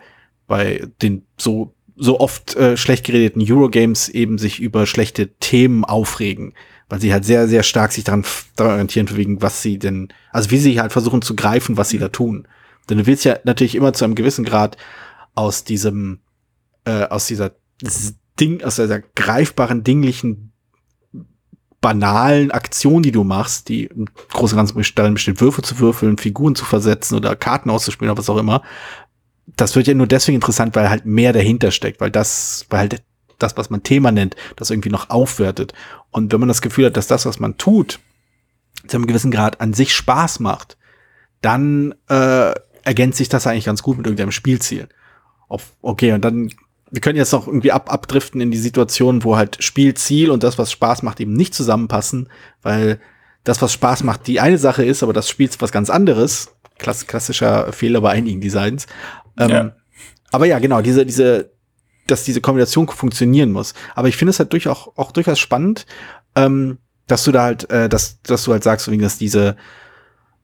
[0.48, 6.54] bei den so, so oft äh, schlecht geredeten Eurogames eben sich über schlechte Themen aufregen.
[6.88, 8.24] Weil sie halt sehr, sehr stark sich daran,
[8.56, 11.98] daran orientieren, wegen was sie denn, also wie sie halt versuchen zu greifen, was sie
[11.98, 12.48] da tun.
[12.90, 14.78] Denn du willst ja natürlich immer zu einem gewissen Grad
[15.34, 16.20] aus diesem,
[16.86, 17.52] äh, aus dieser
[18.40, 20.52] Ding, aus dieser greifbaren, dinglichen
[21.86, 26.18] banalen Aktion, die du machst, die im Großen und Ganzen darin besteht, Würfe zu würfeln,
[26.18, 28.64] Figuren zu versetzen oder Karten auszuspielen oder was auch immer.
[29.56, 33.04] Das wird ja nur deswegen interessant, weil halt mehr dahinter steckt, weil das, weil halt
[33.40, 35.74] das, was man Thema nennt, das irgendwie noch aufwertet.
[36.12, 38.00] Und wenn man das Gefühl hat, dass das, was man tut,
[38.88, 40.78] zu einem gewissen Grad an sich Spaß macht,
[41.42, 44.88] dann äh, ergänzt sich das eigentlich ganz gut mit irgendeinem Spielziel.
[45.48, 46.50] Auf, okay, und dann
[46.92, 50.58] wir können jetzt noch irgendwie ab, abdriften in die Situation, wo halt Spielziel und das,
[50.58, 52.30] was Spaß macht, eben nicht zusammenpassen,
[52.62, 53.00] weil
[53.44, 56.56] das, was Spaß macht, die eine Sache ist, aber das Spiel ist was ganz anderes.
[56.78, 58.88] Klass klassischer Fehler bei einigen Designs.
[59.38, 59.76] Ähm, ja.
[60.32, 61.52] Aber ja, genau, diese, diese,
[62.08, 63.74] dass diese Kombination funktionieren muss.
[63.96, 65.86] Aber ich finde es halt durch auch, auch durchaus spannend,
[66.36, 69.56] ähm, dass du da halt, äh, dass, dass du halt sagst, dass diese,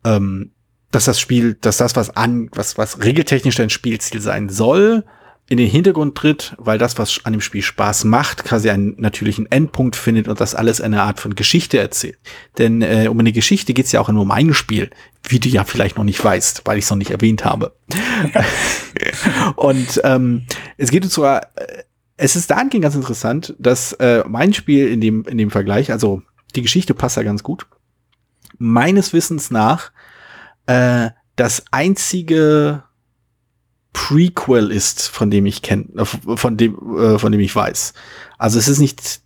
[0.04, 0.52] ähm,
[0.92, 5.06] dass das Spiel, dass das, was an, was, was regeltechnisch dein Spielziel sein soll,
[5.52, 9.52] in den Hintergrund tritt, weil das, was an dem Spiel Spaß macht, quasi einen natürlichen
[9.52, 12.18] Endpunkt findet und das alles eine Art von Geschichte erzählt.
[12.58, 14.92] Denn äh, um eine Geschichte geht's ja auch nur um ein Spiel,
[15.28, 17.76] wie du ja vielleicht noch nicht weißt, weil ich es noch nicht erwähnt habe.
[19.58, 20.46] und ähm,
[20.78, 21.84] es geht uns sogar, äh,
[22.16, 26.22] es ist dahingehend ganz interessant, dass äh, mein Spiel in dem, in dem Vergleich, also
[26.56, 27.68] die Geschichte passt ja ganz gut,
[28.58, 29.92] meines Wissens nach
[30.68, 32.84] äh, das einzige
[33.94, 37.94] Prequel ist, von dem ich kenne, äh, von dem, äh, von dem ich weiß.
[38.38, 39.22] Also es ist nicht,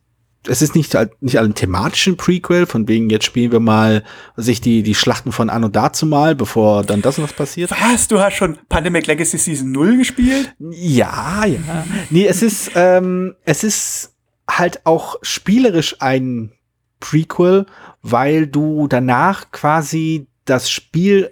[0.48, 4.04] es ist nicht, nicht ein thematischen Prequel, von wegen jetzt spielen wir mal
[4.36, 7.72] sich die, die Schlachten von Anno dazu mal, bevor dann das und das passiert.
[7.72, 8.08] Was?
[8.08, 10.54] Du hast schon Pandemic Legacy Season 0 gespielt?
[10.60, 11.86] Ja, ja.
[12.10, 14.14] Nee, es ist, ähm, es ist
[14.50, 16.52] halt auch spielerisch ein
[17.00, 17.66] Prequel,
[18.02, 21.32] weil du danach quasi das Spiel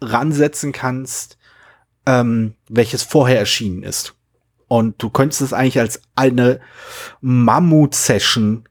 [0.00, 1.38] ransetzen kannst,
[2.06, 4.14] ähm, welches vorher erschienen ist.
[4.68, 6.60] Und du könntest es eigentlich als eine
[7.20, 8.64] Mammut-Session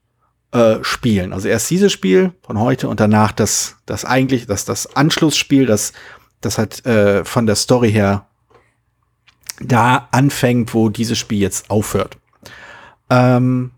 [0.51, 1.33] äh, spielen.
[1.33, 5.93] Also erst dieses Spiel von heute und danach das, das eigentlich, das, das Anschlussspiel, das,
[6.41, 8.27] das halt äh, von der Story her
[9.59, 12.17] da anfängt, wo dieses Spiel jetzt aufhört.
[13.09, 13.71] Ähm,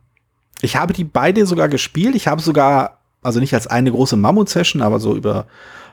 [0.61, 2.15] ich habe die beide sogar gespielt.
[2.15, 5.47] Ich habe sogar, also nicht als eine große Mammut-Session, aber so über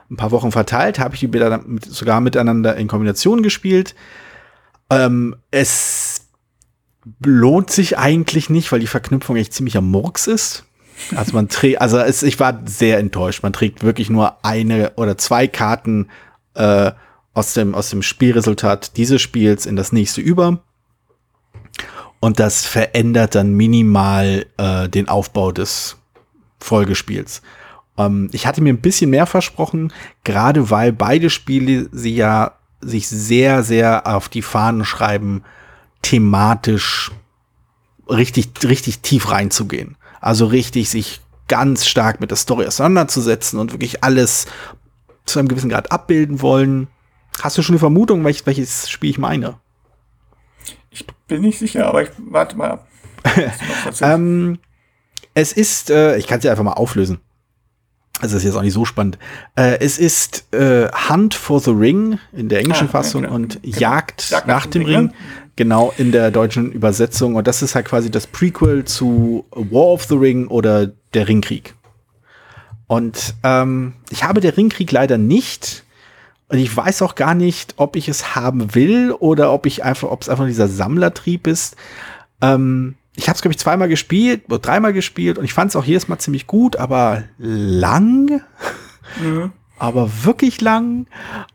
[0.09, 3.95] ein paar Wochen verteilt, habe ich die Bilder sogar miteinander in Kombination gespielt.
[4.89, 6.27] Ähm, es
[7.23, 10.65] lohnt sich eigentlich nicht, weil die Verknüpfung echt ziemlich am Murks ist.
[11.15, 13.43] Also man trägt, also es, ich war sehr enttäuscht.
[13.43, 16.09] Man trägt wirklich nur eine oder zwei Karten
[16.53, 16.91] äh,
[17.33, 20.63] aus dem aus dem Spielresultat dieses Spiels in das nächste über.
[22.19, 25.97] Und das verändert dann minimal äh, den Aufbau des
[26.59, 27.41] Folgespiels.
[27.97, 33.07] Ähm, ich hatte mir ein bisschen mehr versprochen, gerade weil beide Spiele sie ja sich
[33.07, 35.43] sehr, sehr auf die Fahnen schreiben,
[36.01, 37.11] thematisch
[38.09, 39.95] richtig, richtig tief reinzugehen.
[40.19, 44.47] Also richtig sich ganz stark mit der Story auseinanderzusetzen und wirklich alles
[45.25, 46.87] zu einem gewissen Grad abbilden wollen.
[47.41, 49.59] Hast du schon eine Vermutung, welches, welches Spiel ich meine?
[50.91, 52.87] Ich bin nicht sicher, aber ich warte mal ab.
[54.01, 54.59] ähm,
[55.33, 57.19] es ist, äh, ich kann es ja einfach mal auflösen.
[58.21, 59.17] Also ist jetzt auch nicht so spannend.
[59.55, 63.35] Äh, es ist äh, Hunt for the Ring in der englischen ah, Fassung genau.
[63.35, 63.77] und genau.
[63.77, 65.13] Jagd, Jagd, nach, dem Ring, Ring
[65.55, 67.35] genau in der deutschen Übersetzung.
[67.35, 71.73] Und das ist halt quasi das Prequel zu War of the Ring oder der Ringkrieg.
[72.87, 75.83] Und ähm, ich habe der Ringkrieg leider nicht.
[76.49, 80.11] Und ich weiß auch gar nicht, ob ich es haben will oder ob ich einfach,
[80.11, 81.75] ob es einfach dieser Sammlertrieb ist.
[82.41, 85.75] Ähm, ich habe es, glaube ich, zweimal gespielt oder dreimal gespielt und ich fand es
[85.75, 88.41] auch jedes Mal ziemlich gut, aber lang.
[89.21, 89.51] Mhm.
[89.77, 91.07] Aber wirklich lang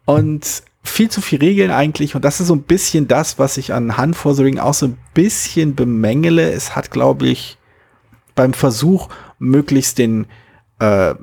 [0.04, 2.14] und viel zu viel Regeln eigentlich.
[2.14, 4.74] Und das ist so ein bisschen das, was ich an Hand for the Ring auch
[4.74, 6.50] so ein bisschen bemängele.
[6.50, 7.58] Es hat, glaube ich,
[8.34, 10.26] beim Versuch, möglichst den,
[10.78, 11.14] äh,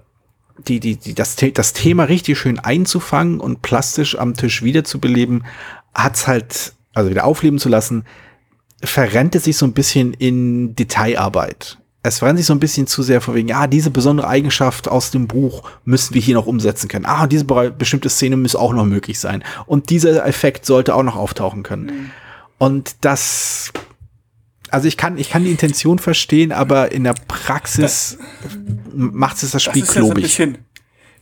[0.67, 5.45] die, die, die, das, das Thema richtig schön einzufangen und plastisch am Tisch wiederzubeleben,
[5.93, 8.05] hat's halt, also wieder aufleben zu lassen,
[8.85, 11.77] verrennt es sich so ein bisschen in Detailarbeit.
[12.03, 15.11] es verrennt sich so ein bisschen zu sehr vor wegen, ja, diese besondere Eigenschaft aus
[15.11, 17.05] dem Buch müssen wir hier noch umsetzen können.
[17.05, 19.43] Ah, diese bestimmte Szene muss auch noch möglich sein.
[19.65, 21.85] Und dieser Effekt sollte auch noch auftauchen können.
[21.85, 22.11] Mhm.
[22.57, 23.71] Und das,
[24.69, 28.17] also ich kann, ich kann die Intention verstehen, aber in der Praxis
[28.93, 30.37] macht es das Spiel das klobig.
[30.37, 30.53] Ja so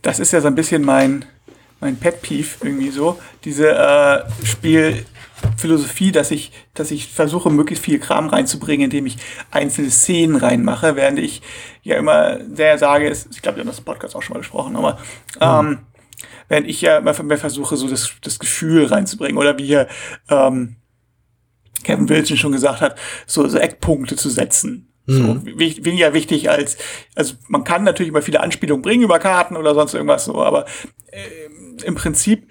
[0.04, 1.24] das ist ja so ein bisschen mein,
[1.80, 3.18] mein Pet Peeve irgendwie so.
[3.44, 5.06] Diese äh, Spiel,
[5.56, 9.16] Philosophie, dass ich, dass ich versuche, möglichst viel Kram reinzubringen, indem ich
[9.50, 11.42] einzelne Szenen reinmache, während ich
[11.82, 14.76] ja immer sehr sage, ich glaube, wir haben das im Podcast auch schon mal besprochen,
[14.76, 14.98] aber
[15.36, 15.68] mhm.
[15.68, 15.78] ähm,
[16.48, 19.88] während ich ja immer mehr versuche, so das, das Gefühl reinzubringen oder wie hier
[20.28, 20.76] ähm,
[21.82, 24.90] Kevin Wilson schon gesagt hat, so, so Eckpunkte zu setzen.
[25.06, 25.44] So, mhm.
[25.58, 26.78] weniger wichtig als,
[27.14, 30.64] also man kann natürlich immer viele Anspielungen bringen über Karten oder sonst irgendwas so, aber
[31.08, 32.48] äh, im Prinzip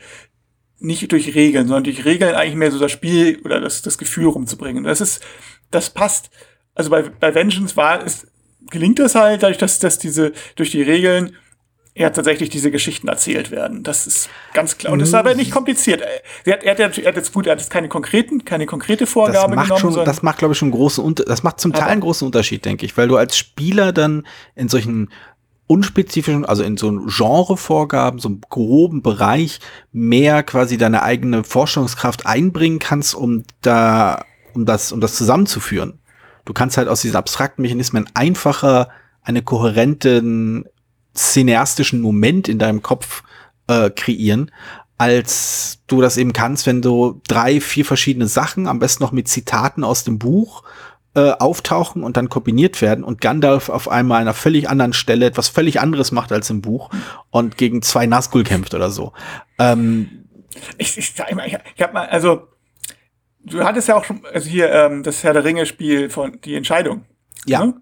[0.84, 4.28] nicht durch Regeln, sondern durch Regeln eigentlich mehr so das Spiel oder das, das Gefühl
[4.28, 4.84] rumzubringen.
[4.84, 5.24] Das ist,
[5.72, 6.30] das passt.
[6.76, 8.28] Also bei, bei Vengeance war es,
[8.69, 11.36] gelingt das halt dadurch, dass, dass diese, durch die Regeln
[11.96, 13.84] ja tatsächlich diese Geschichten erzählt werden.
[13.84, 14.93] Das ist ganz klar.
[14.93, 16.02] Und das ist aber nicht kompliziert.
[16.43, 19.06] Er hat, er hat, er hat jetzt gut, er hat jetzt keine konkreten, keine konkrete
[19.06, 19.96] Vorgabe das macht genommen.
[19.96, 22.65] Schon, das macht, glaube ich, schon einen großen das macht zum Teil einen großen Unterschied,
[22.65, 25.12] denke ich, weil du als Spieler dann in solchen
[25.67, 29.60] unspezifischen, also in so Genrevorgaben, so einem groben Bereich
[29.91, 35.99] mehr quasi deine eigene Forschungskraft einbringen kannst, um da, um das, um das zusammenzuführen.
[36.45, 38.89] Du kannst halt aus diesen abstrakten Mechanismen einfacher
[39.21, 40.65] einen kohärenten
[41.15, 43.23] cineastischen Moment in deinem Kopf
[43.67, 44.52] äh, kreieren,
[44.97, 49.28] als du das eben kannst, wenn du drei, vier verschiedene Sachen, am besten noch mit
[49.28, 50.63] Zitaten aus dem Buch
[51.15, 55.26] äh, auftauchen und dann kombiniert werden und Gandalf auf einmal an einer völlig anderen Stelle
[55.26, 56.89] etwas völlig anderes macht als im Buch
[57.30, 59.13] und gegen zwei Nazgul kämpft oder so.
[59.60, 60.26] Ähm,
[60.78, 62.47] ich, ich, ich, ich habe mal, also
[63.43, 66.56] du hattest ja auch schon, also hier ähm, das Herr der Ringe Spiel von die
[66.56, 67.06] Entscheidung.
[67.45, 67.65] Ja.
[67.65, 67.82] Ne?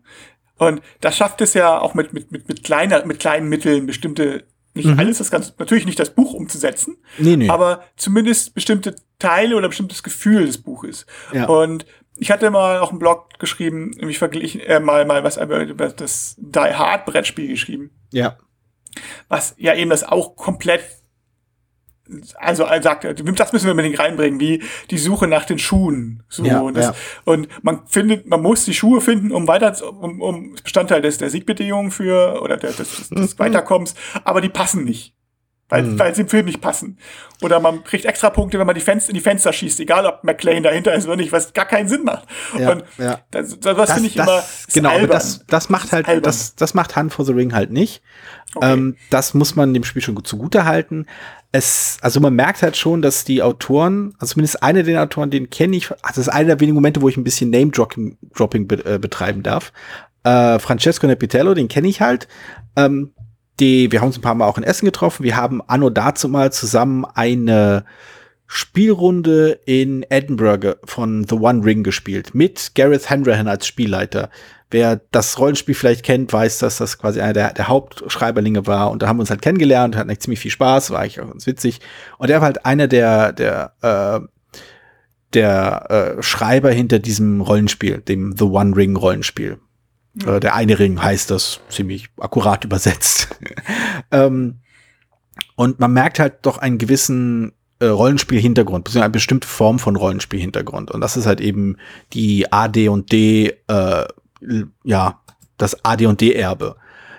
[0.57, 4.45] Und das schafft es ja auch mit mit mit mit kleiner mit kleinen Mitteln bestimmte
[4.73, 4.99] nicht mhm.
[4.99, 7.49] alles das ganze natürlich nicht das Buch umzusetzen, nee, nee.
[7.49, 11.05] aber zumindest bestimmte Teile oder bestimmtes Gefühl des Buches.
[11.33, 11.47] Ja.
[11.47, 11.85] Und
[12.17, 16.35] ich hatte mal auch einen Blog geschrieben, nämlich verglichen, äh, mal, mal was über das
[16.37, 17.91] Die Hard Brettspiel geschrieben.
[18.11, 18.37] Ja.
[19.29, 20.81] Was ja eben das auch komplett
[22.35, 26.23] also er sagt, das müssen wir unbedingt reinbringen, wie die Suche nach den Schuhen.
[26.27, 26.93] So, ja, und, das, ja.
[27.23, 31.29] und man findet, man muss die Schuhe finden, um weiter, um, um Bestandteil des, der
[31.29, 33.95] Siegbedingungen für oder der, des, des Weiterkommens,
[34.25, 35.15] aber die passen nicht
[35.71, 35.97] weil, mhm.
[35.97, 36.97] weil sie im Film nicht passen.
[37.41, 40.23] Oder man kriegt extra Punkte, wenn man die Fenster in die Fenster schießt, egal ob
[40.23, 42.27] McLean dahinter ist oder nicht, was gar keinen Sinn macht.
[42.59, 43.21] Ja, und ja.
[43.31, 45.09] das, das, das finde ich das, immer genau, albern.
[45.09, 46.23] das das macht halt albern.
[46.23, 48.03] das das macht Hand for the Ring halt nicht.
[48.53, 48.73] Okay.
[48.73, 51.05] Ähm, das muss man dem Spiel schon gut zugute halten.
[51.53, 55.49] Es, also man merkt halt schon, dass die Autoren, also zumindest einer der Autoren, den
[55.49, 58.67] kenne ich, also das ist einer der wenigen Momente, wo ich ein bisschen Name-Dropping Dropping
[58.67, 59.71] be, äh, betreiben darf.
[60.23, 62.27] Äh, Francesco Nepitello, den kenne ich halt.
[62.75, 63.13] Ähm,
[63.61, 65.23] die, wir haben uns ein paar Mal auch in Essen getroffen.
[65.23, 67.85] Wir haben anno dazu mal zusammen eine
[68.47, 74.29] Spielrunde in Edinburgh von The One Ring gespielt mit Gareth Hanrahan als Spielleiter.
[74.69, 78.91] Wer das Rollenspiel vielleicht kennt, weiß, dass das quasi einer der, der Hauptschreiberlinge war.
[78.91, 81.47] Und da haben wir uns halt kennengelernt, hatten ziemlich viel Spaß, war eigentlich auch ganz
[81.47, 81.79] witzig.
[82.17, 84.19] Und er war halt einer der, der, äh,
[85.33, 89.59] der äh, Schreiber hinter diesem Rollenspiel, dem The One Ring Rollenspiel.
[90.25, 93.29] Äh, der eine Ring heißt das ziemlich akkurat übersetzt.
[94.11, 94.59] ähm,
[95.55, 100.91] und man merkt halt doch einen gewissen äh, Rollenspiel-Hintergrund, beziehungsweise eine bestimmte Form von Rollenspiel-Hintergrund.
[100.91, 101.77] Und das ist halt eben
[102.13, 104.05] die AD und D, äh,
[104.83, 105.21] ja,
[105.57, 106.75] das AD und D-Erbe.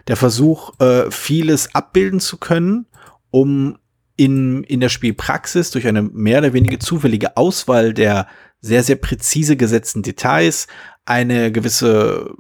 [0.09, 2.87] Der Versuch, äh, vieles abbilden zu können,
[3.31, 3.79] um
[4.17, 8.27] in, in der Spielpraxis durch eine mehr oder weniger zufällige Auswahl der
[8.61, 10.69] sehr, sehr präzise gesetzten Details
[11.05, 12.31] eine gewisse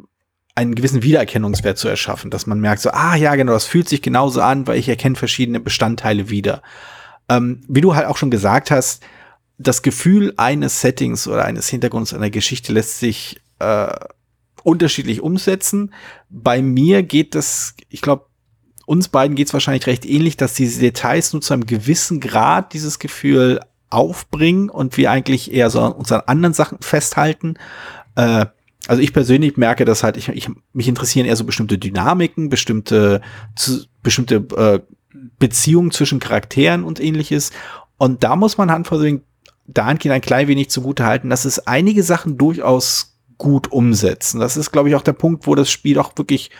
[0.54, 4.02] einen gewissen Wiedererkennungswert zu erschaffen, dass man merkt so, ah ja, genau, das fühlt sich
[4.02, 6.62] genauso an, weil ich erkenne verschiedene Bestandteile wieder.
[7.28, 9.02] Ähm, wie du halt auch schon gesagt hast,
[9.58, 13.94] das Gefühl eines Settings oder eines Hintergrunds einer Geschichte lässt sich äh,
[14.62, 15.94] unterschiedlich umsetzen.
[16.28, 18.26] Bei mir geht das, ich glaube,
[18.84, 22.72] uns beiden geht es wahrscheinlich recht ähnlich, dass diese Details nur zu einem gewissen Grad
[22.72, 27.54] dieses Gefühl aufbringen und wir eigentlich eher so an anderen Sachen festhalten.
[28.16, 28.46] Äh,
[28.88, 33.20] also ich persönlich merke, dass halt, ich, ich mich interessieren eher so bestimmte Dynamiken, bestimmte,
[33.54, 34.80] zu, bestimmte äh,
[35.38, 37.52] Beziehungen zwischen Charakteren und ähnliches.
[37.96, 39.22] Und da muss man versuchen,
[39.66, 44.40] dahingehend ein klein wenig zugute halten, dass es einige Sachen durchaus gut umsetzen.
[44.40, 46.50] Das ist, glaube ich, auch der Punkt, wo das Spiel auch wirklich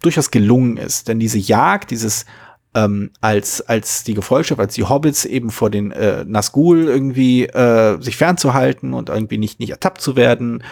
[0.00, 1.08] durchaus gelungen ist.
[1.08, 2.26] Denn diese Jagd, dieses
[2.74, 8.00] ähm, als als die Gefolgschaft, als die Hobbits eben vor den äh, Nazgul irgendwie äh,
[8.00, 10.62] sich fernzuhalten und irgendwie nicht nicht ertappt zu werden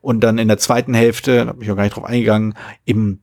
[0.00, 2.54] und dann in der zweiten Hälfte, da bin ich auch gar nicht drauf eingegangen,
[2.86, 3.22] eben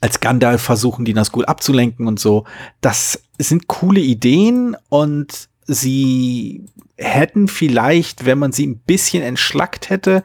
[0.00, 2.44] als Gandalf versuchen, die Nazgul abzulenken und so.
[2.80, 10.22] Das sind coole Ideen und sie hätten vielleicht, wenn man sie ein bisschen entschlackt hätte,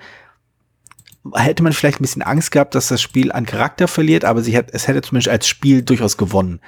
[1.34, 4.58] hätte man vielleicht ein bisschen Angst gehabt, dass das Spiel an Charakter verliert, aber sie
[4.58, 6.62] hat, es hätte zumindest als Spiel durchaus gewonnen.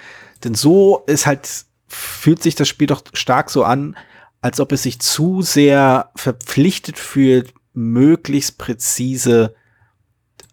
[0.43, 1.49] Denn so ist halt,
[1.87, 3.95] fühlt sich das Spiel doch stark so an,
[4.41, 9.55] als ob es sich zu sehr verpflichtet fühlt, möglichst präzise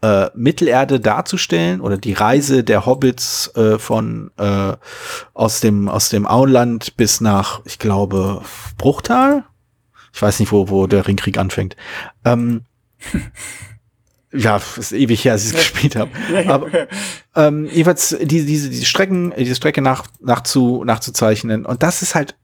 [0.02, 4.76] äh, Mittelerde darzustellen oder die Reise der Hobbits äh, von äh,
[5.34, 8.42] aus dem aus dem Auenland bis nach, ich glaube,
[8.76, 9.44] Bruchtal.
[10.12, 11.76] Ich weiß nicht, wo wo der Ringkrieg anfängt.
[12.24, 12.62] Ähm,
[14.32, 16.10] ja, ist ewig her, als ich es gespielt habe.
[16.46, 16.68] Aber
[17.34, 22.14] ähm, jedenfalls diese diese diese Strecken diese Strecke nach nach zu nachzuzeichnen und das ist
[22.14, 22.36] halt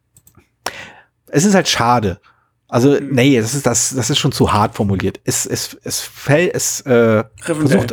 [1.28, 2.20] es ist halt schade.
[2.68, 3.10] Also, mhm.
[3.10, 5.20] nee, das ist, das, das ist schon zu hart formuliert.
[5.24, 7.92] Es, es, es fällt, es äh, versucht,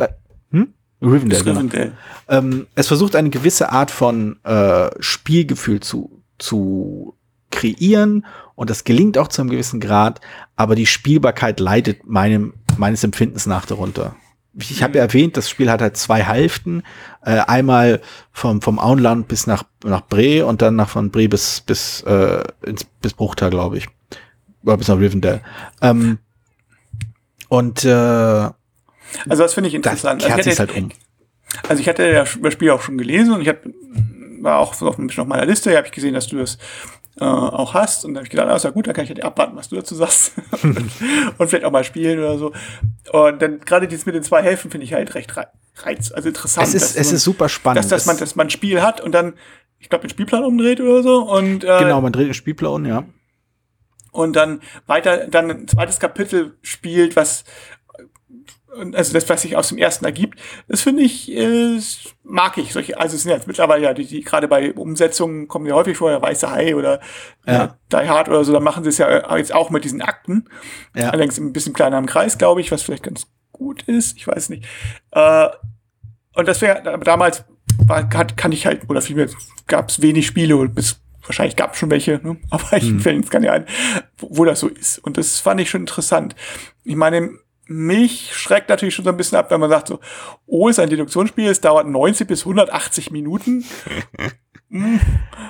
[0.50, 0.74] hm?
[1.00, 1.60] Rivendell, genau.
[1.60, 1.92] Rivendell.
[2.28, 7.16] Ähm, es versucht eine gewisse Art von äh, Spielgefühl zu, zu
[7.50, 10.20] kreieren und das gelingt auch zu einem gewissen Grad,
[10.56, 14.16] aber die Spielbarkeit leidet meinem, meines Empfindens nach darunter.
[14.54, 16.82] Ich habe ja erwähnt, das Spiel hat halt zwei Hälften.
[17.24, 21.62] Äh, einmal vom, vom Auenland bis nach, nach Bre und dann nach von Bre bis,
[21.62, 23.88] bis, äh, ins, bis Bruchtal, glaube ich.
[24.64, 25.40] Oder bis nach Rivendell.
[25.80, 26.18] Ähm,
[27.48, 27.88] und äh,
[29.28, 30.24] also das finde ich interessant.
[30.24, 30.90] Also ich, halt um.
[31.68, 33.58] also ich hatte ja das Spiel auch schon gelesen und ich hab,
[34.40, 36.58] war auch so auf, auf meiner Liste, habe ich gesehen, dass du das
[37.20, 38.04] äh, auch hast.
[38.04, 39.68] Und dann habe ich gedacht, ah, ist ja gut, dann kann ich halt abwarten, was
[39.68, 40.32] du dazu sagst.
[40.62, 42.52] und vielleicht auch mal spielen oder so.
[43.12, 45.32] Und dann gerade dieses mit den zwei Hälften finde ich halt recht
[45.76, 46.68] reiz, also interessant.
[46.68, 47.84] Es ist, es man, ist super spannend.
[47.84, 49.34] Dass, dass, man, dass man ein Spiel hat und dann,
[49.78, 51.30] ich glaube, den Spielplan umdreht oder so.
[51.30, 53.04] Und, äh, genau, man dreht den Spielplan, ja.
[54.12, 57.44] Und dann weiter, dann ein zweites Kapitel spielt, was
[58.94, 61.78] also das, was sich aus dem ersten ergibt, das finde ich, äh,
[62.22, 62.72] mag ich.
[62.72, 65.96] Solche, also es sind jetzt mittlerweile ja, die, die gerade bei Umsetzungen kommen ja häufig
[65.96, 67.00] vor, der Weiße Hai oder
[67.46, 67.64] ja.
[67.64, 70.48] äh, Die Hard oder so, da machen sie es ja jetzt auch mit diesen Akten.
[70.94, 71.10] Ja.
[71.10, 74.48] Allerdings ein bisschen kleiner im Kreis, glaube ich, was vielleicht ganz gut ist, ich weiß
[74.48, 74.64] nicht.
[75.10, 75.48] Äh,
[76.34, 77.44] und das wäre, damals
[77.86, 79.28] war, kann, kann ich halt, oder vielmehr
[79.66, 82.36] gab es wenig Spiele, bis wahrscheinlich gab es schon welche, ne?
[82.50, 83.00] aber ich hm.
[83.00, 83.66] fällt jetzt gar nicht ein,
[84.18, 84.98] wo, wo das so ist.
[84.98, 86.34] Und das fand ich schon interessant.
[86.84, 87.30] Ich meine,
[87.66, 90.00] mich schreckt natürlich schon so ein bisschen ab, wenn man sagt so,
[90.46, 93.64] oh, ist ein Deduktionsspiel, es dauert 90 bis 180 Minuten.
[94.70, 95.00] hm.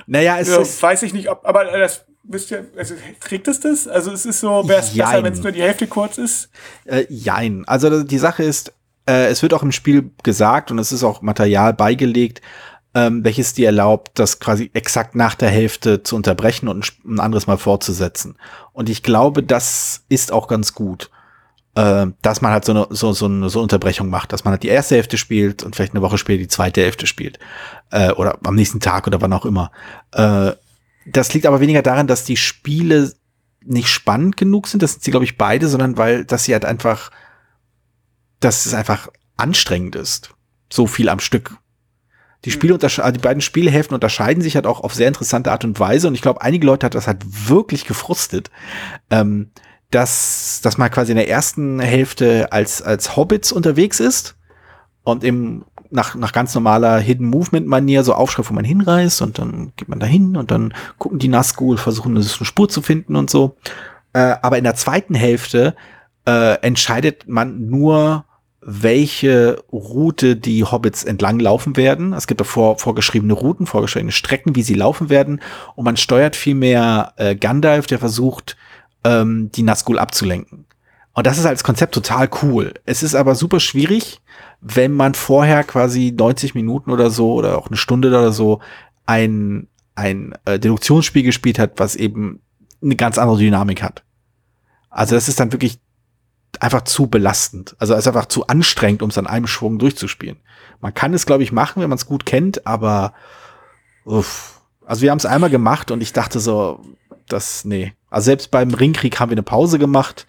[0.06, 3.60] Naja, es ja, ist weiß ich nicht, ob, aber das wisst ihr, also kriegt es
[3.60, 3.88] das?
[3.88, 6.50] Also es ist so, wäre es besser, wenn es nur die Hälfte kurz ist?
[6.84, 7.64] Äh, jein.
[7.66, 8.72] Also die Sache ist,
[9.08, 12.40] äh, es wird auch im Spiel gesagt und es ist auch Material beigelegt,
[12.94, 17.46] ähm, welches dir erlaubt, das quasi exakt nach der Hälfte zu unterbrechen und ein anderes
[17.46, 18.36] Mal fortzusetzen.
[18.72, 21.10] Und ich glaube, das ist auch ganz gut
[21.74, 24.62] äh, dass man halt so eine, so, so eine so Unterbrechung macht, dass man halt
[24.62, 27.38] die erste Hälfte spielt und vielleicht eine Woche später die zweite Hälfte spielt.
[27.90, 29.70] Äh, oder am nächsten Tag oder wann auch immer.
[30.12, 30.52] Äh,
[31.06, 33.12] das liegt aber weniger daran, dass die Spiele
[33.64, 36.64] nicht spannend genug sind, das sind sie, glaube ich, beide, sondern weil, dass sie halt
[36.64, 37.10] einfach,
[38.40, 40.34] dass es einfach anstrengend ist.
[40.70, 41.56] So viel am Stück.
[42.44, 42.50] Die.
[42.50, 46.14] Spiele die beiden Spielhälften unterscheiden sich halt auch auf sehr interessante Art und Weise und
[46.14, 48.50] ich glaube, einige Leute hat das halt wirklich gefrustet.
[49.10, 49.50] Ähm,
[49.92, 54.36] dass, dass man quasi in der ersten Hälfte als, als Hobbits unterwegs ist
[55.04, 59.38] und eben nach, nach ganz normaler Hidden Movement Manier so aufschreibt, wo man hinreist und
[59.38, 63.14] dann geht man da hin und dann gucken die Nazgul, versuchen eine Spur zu finden
[63.16, 63.56] und so.
[64.14, 65.76] Äh, aber in der zweiten Hälfte
[66.26, 68.24] äh, entscheidet man nur,
[68.64, 72.12] welche Route die Hobbits entlang laufen werden.
[72.12, 75.40] Es gibt davor vorgeschriebene Routen, vorgeschriebene Strecken, wie sie laufen werden.
[75.74, 78.56] Und man steuert vielmehr äh, Gandalf, der versucht,
[79.04, 80.64] ähm, die Nazgul abzulenken.
[81.12, 82.72] Und das ist als Konzept total cool.
[82.86, 84.20] Es ist aber super schwierig,
[84.60, 88.60] wenn man vorher quasi 90 Minuten oder so oder auch eine Stunde oder so
[89.06, 92.40] ein, ein äh, Deduktionsspiel gespielt hat, was eben
[92.80, 94.04] eine ganz andere Dynamik hat.
[94.88, 95.80] Also das ist dann wirklich
[96.60, 97.76] einfach zu belastend.
[97.78, 100.38] Also es ist einfach zu anstrengend, um es an einem Schwung durchzuspielen.
[100.80, 103.14] Man kann es, glaube ich, machen, wenn man es gut kennt, aber
[104.04, 104.60] uff.
[104.84, 106.80] also wir haben es einmal gemacht und ich dachte so,
[107.28, 107.94] das, nee.
[108.10, 110.26] Also selbst beim Ringkrieg haben wir eine Pause gemacht.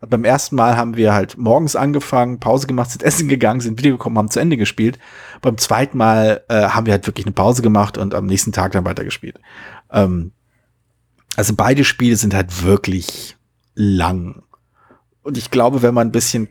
[0.00, 4.18] Beim ersten Mal haben wir halt morgens angefangen, Pause gemacht, sind essen gegangen, sind wiedergekommen,
[4.18, 4.98] haben zu Ende gespielt.
[5.42, 8.72] Beim zweiten Mal äh, haben wir halt wirklich eine Pause gemacht und am nächsten Tag
[8.72, 9.40] dann weitergespielt.
[9.90, 10.32] Ähm,
[11.36, 13.36] also beide Spiele sind halt wirklich
[13.74, 14.42] lang.
[15.26, 16.48] Und ich glaube, wenn man ein bisschen,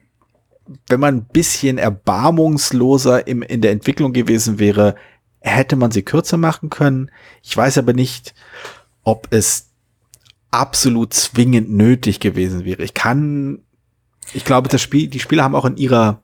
[0.88, 4.96] wenn man ein bisschen erbarmungsloser im, in der Entwicklung gewesen wäre,
[5.40, 7.10] hätte man sie kürzer machen können.
[7.42, 8.36] Ich weiß aber nicht,
[9.04, 9.70] ob es
[10.52, 12.84] absolut zwingend nötig gewesen wäre.
[12.84, 13.64] Ich kann
[14.34, 16.22] Ich glaube, das Spiel, die Spiele haben auch in ihrer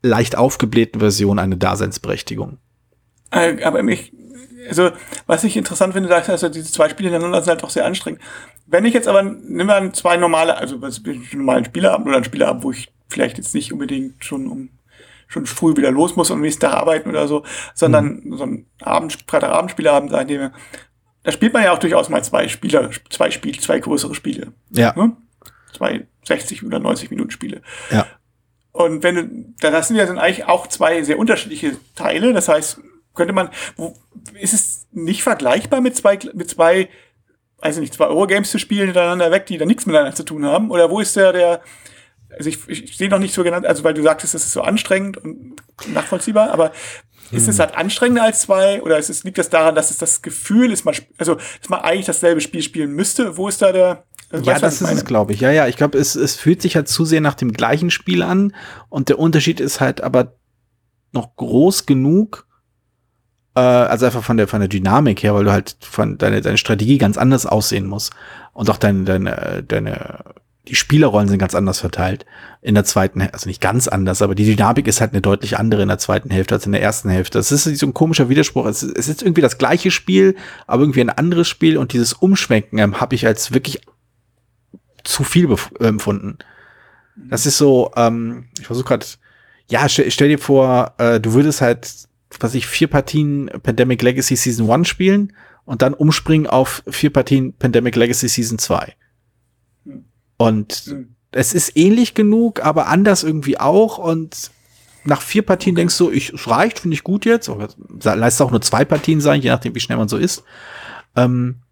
[0.00, 2.58] leicht aufgeblähten Version eine Daseinsberechtigung.
[3.32, 4.12] Äh, aber mich,
[4.68, 4.90] also,
[5.26, 8.20] was ich interessant finde, also diese zwei Spiele hintereinander sind halt doch sehr anstrengend.
[8.70, 12.24] Wenn ich jetzt aber, nimm mal zwei normale, also was, einen normalen Spieleabend oder einen
[12.24, 14.68] Spieleabend, wo ich vielleicht jetzt nicht unbedingt schon um
[15.30, 17.44] schon früh wieder los muss und am nächsten Tag arbeiten oder so,
[17.74, 18.36] sondern mhm.
[18.36, 20.50] so ein Abend, Freitagabend-Spieleabend sein, dem,
[21.22, 24.52] da spielt man ja auch durchaus mal zwei Spieler, zwei Spiele, zwei größere Spiele.
[24.70, 24.94] Ja.
[24.96, 25.16] Ne?
[25.76, 27.60] Zwei 60 oder 90 Minuten Spiele.
[27.90, 28.06] Ja.
[28.72, 32.32] Und wenn du, das sind ja dann eigentlich auch zwei sehr unterschiedliche Teile.
[32.32, 32.80] Das heißt,
[33.14, 33.94] könnte man, wo,
[34.40, 36.88] ist es nicht vergleichbar mit zwei, mit zwei,
[37.60, 40.70] also nicht zwei Eurogames zu spielen hintereinander weg, die da nichts miteinander zu tun haben?
[40.70, 41.60] Oder wo ist der, der,
[42.36, 44.62] also ich, ich sehe noch nicht so genannt, also weil du sagtest, es ist so
[44.62, 45.60] anstrengend und
[45.92, 46.72] nachvollziehbar, aber
[47.30, 47.50] ist hm.
[47.50, 50.72] es halt anstrengender als zwei oder ist es, liegt das daran, dass es das Gefühl
[50.72, 53.36] ist, man, also, dass man eigentlich dasselbe Spiel spielen müsste?
[53.36, 55.40] Wo ist da der, also ja, das ist es, glaube ich.
[55.40, 58.22] Ja, ja, ich glaube, es, es fühlt sich halt zu sehr nach dem gleichen Spiel
[58.22, 58.54] an
[58.88, 60.34] und der Unterschied ist halt aber
[61.12, 62.46] noch groß genug,
[63.58, 66.58] äh, also einfach von der von der Dynamik her, weil du halt von deine deine
[66.58, 68.10] Strategie ganz anders aussehen muss
[68.52, 70.24] und auch deine deine deine
[70.68, 72.26] die Spielerrollen sind ganz anders verteilt
[72.60, 75.82] in der zweiten, also nicht ganz anders, aber die Dynamik ist halt eine deutlich andere
[75.82, 77.38] in der zweiten Hälfte als in der ersten Hälfte.
[77.38, 78.66] Das ist so ein komischer Widerspruch.
[78.66, 80.36] Es, es ist irgendwie das gleiche Spiel,
[80.66, 83.80] aber irgendwie ein anderes Spiel und dieses Umschwenken ähm, habe ich als wirklich
[85.04, 85.48] zu viel
[85.80, 86.38] empfunden.
[87.16, 89.06] Das ist so, ähm, ich versuche gerade,
[89.68, 92.07] ja, stell, stell, dir vor, äh, du würdest halt,
[92.40, 95.32] was ich, vier Partien Pandemic Legacy Season 1 spielen
[95.64, 98.94] und dann umspringen auf vier Partien Pandemic Legacy Season 2.
[100.36, 101.16] Und mhm.
[101.32, 104.50] es ist ähnlich genug, aber anders irgendwie auch und
[105.04, 105.82] nach vier Partien okay.
[105.82, 107.48] denkst du, ich, es reicht, finde ich gut jetzt.
[107.48, 107.68] Oder
[108.02, 110.44] leistet auch nur zwei Partien sein, je nachdem, wie schnell man so ist.
[111.16, 111.62] Ähm,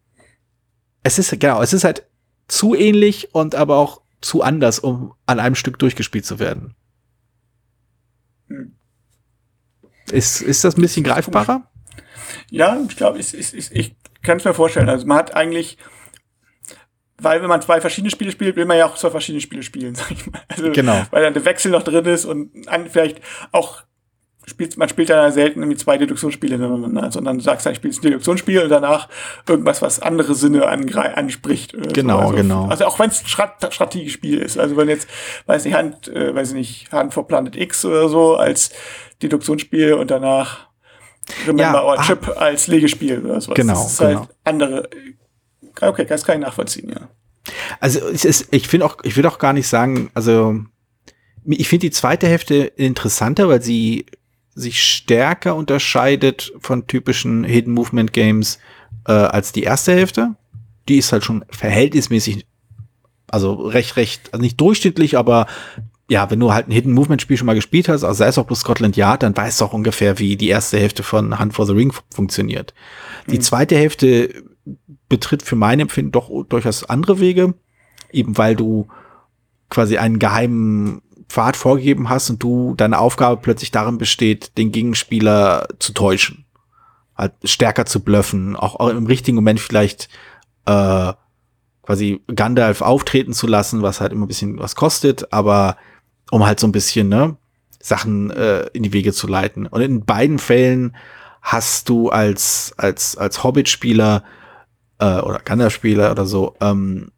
[1.03, 2.07] es ist, genau, es ist halt
[2.49, 6.75] zu ähnlich und aber auch zu anders, um an einem Stück durchgespielt zu werden.
[8.49, 8.76] Hm.
[10.11, 11.69] Ist, ist das ein bisschen greifbarer?
[12.51, 14.89] Ja, ich glaube, ich, ich, ich, ich kann es mir vorstellen.
[14.89, 15.79] Also man hat eigentlich,
[17.19, 19.95] weil wenn man zwei verschiedene Spiele spielt, will man ja auch zwei verschiedene Spiele spielen,
[19.97, 20.43] sag ich mal.
[20.49, 21.03] Also, genau.
[21.11, 22.51] Weil dann der Wechsel noch drin ist und
[22.91, 23.21] vielleicht
[23.53, 23.83] auch
[24.47, 28.01] spielt, man spielt ja selten irgendwie zwei Deduktionsspiele hintereinander, sondern du sagst, ich spiele ein
[28.01, 29.09] Deduktionsspiel und danach
[29.47, 31.77] irgendwas, was andere Sinne anspricht.
[31.93, 32.23] Genau, so.
[32.23, 32.69] also, genau.
[32.69, 34.59] Also auch wenn es ein Strategiespiel ist.
[34.59, 35.09] Also wenn jetzt,
[35.47, 38.71] weiß nicht, Hand, äh, weiß ich nicht, Hand for Planet X oder so als
[39.23, 40.67] Deduktionsspiel und danach
[41.45, 42.03] Remember ja, Our ah.
[42.03, 43.57] Chip als Legespiel oder sowas.
[43.57, 44.21] Genau, das ist halt genau.
[44.21, 44.89] halt andere.
[45.81, 47.09] Okay, das kann ich nachvollziehen, ja.
[47.81, 50.57] Also es ist, ich finde auch, ich will auch gar nicht sagen, also
[51.45, 54.07] ich finde die zweite Hälfte interessanter, weil sie
[54.57, 58.59] sich stärker unterscheidet von typischen Hidden Movement Games
[59.07, 60.35] äh, als die erste Hälfte.
[60.89, 62.47] Die ist halt schon verhältnismäßig,
[63.29, 65.47] also recht, recht, also nicht durchschnittlich, aber
[66.09, 68.39] ja, wenn du halt ein Hidden Movement Spiel schon mal gespielt hast, also sei es
[68.39, 71.53] auch bloß Scotland Yard, dann weißt du auch ungefähr, wie die erste Hälfte von Hunt
[71.53, 72.73] for the Ring funktioniert.
[73.27, 73.33] Mhm.
[73.33, 74.43] Die zweite Hälfte
[75.09, 77.55] betritt für mein Empfinden doch durchaus andere Wege,
[78.11, 78.89] eben weil du
[79.69, 85.69] quasi einen geheimen Pfad vorgegeben hast und du deine Aufgabe plötzlich darin besteht, den Gegenspieler
[85.79, 86.45] zu täuschen,
[87.17, 90.09] halt stärker zu bluffen, auch, auch im richtigen Moment vielleicht
[90.67, 91.13] äh,
[91.83, 95.77] quasi Gandalf auftreten zu lassen, was halt immer ein bisschen was kostet, aber
[96.31, 97.37] um halt so ein bisschen ne
[97.81, 99.67] Sachen äh, in die Wege zu leiten.
[99.67, 100.97] Und in beiden Fällen
[101.41, 104.25] hast du als als als Hobbit-Spieler
[104.99, 107.13] äh, oder Gandalf-Spieler oder so ähm,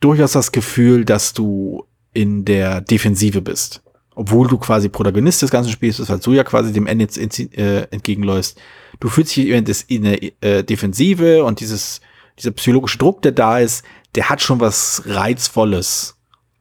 [0.00, 1.86] durchaus das Gefühl, dass du
[2.16, 3.82] in der Defensive bist.
[4.14, 7.86] Obwohl du quasi Protagonist des ganzen Spiels bist, weil du ja quasi dem Ende äh,
[7.90, 8.58] entgegenläufst.
[8.98, 12.00] Du fühlst dich in der äh, Defensive und dieses,
[12.38, 16.16] dieser psychologische Druck, der da ist, der hat schon was Reizvolles.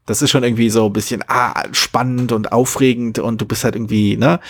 [0.05, 3.75] Das ist schon irgendwie so ein bisschen ah, spannend und aufregend und du bist halt
[3.75, 4.41] irgendwie, ne,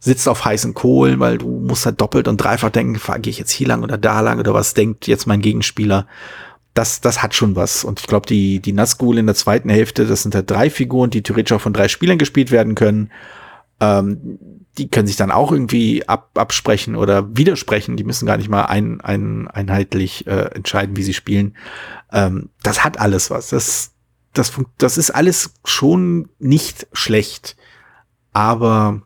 [0.00, 3.52] sitzt auf heißen Kohlen, weil du musst halt doppelt und dreifach denken, gehe ich jetzt
[3.52, 6.06] hier lang oder da lang oder was denkt jetzt mein Gegenspieler
[6.74, 7.84] das, das hat schon was.
[7.84, 11.10] Und ich glaube, die, die Nazgul in der zweiten Hälfte, das sind halt drei Figuren,
[11.10, 13.12] die theoretisch auch von drei Spielern gespielt werden können.
[13.80, 14.38] Ähm,
[14.76, 17.96] die können sich dann auch irgendwie ab, absprechen oder widersprechen.
[17.96, 21.56] Die müssen gar nicht mal ein, ein, einheitlich äh, entscheiden, wie sie spielen.
[22.12, 23.50] Ähm, das hat alles was.
[23.50, 23.92] Das,
[24.32, 27.56] das, das ist alles schon nicht schlecht.
[28.32, 29.02] Aber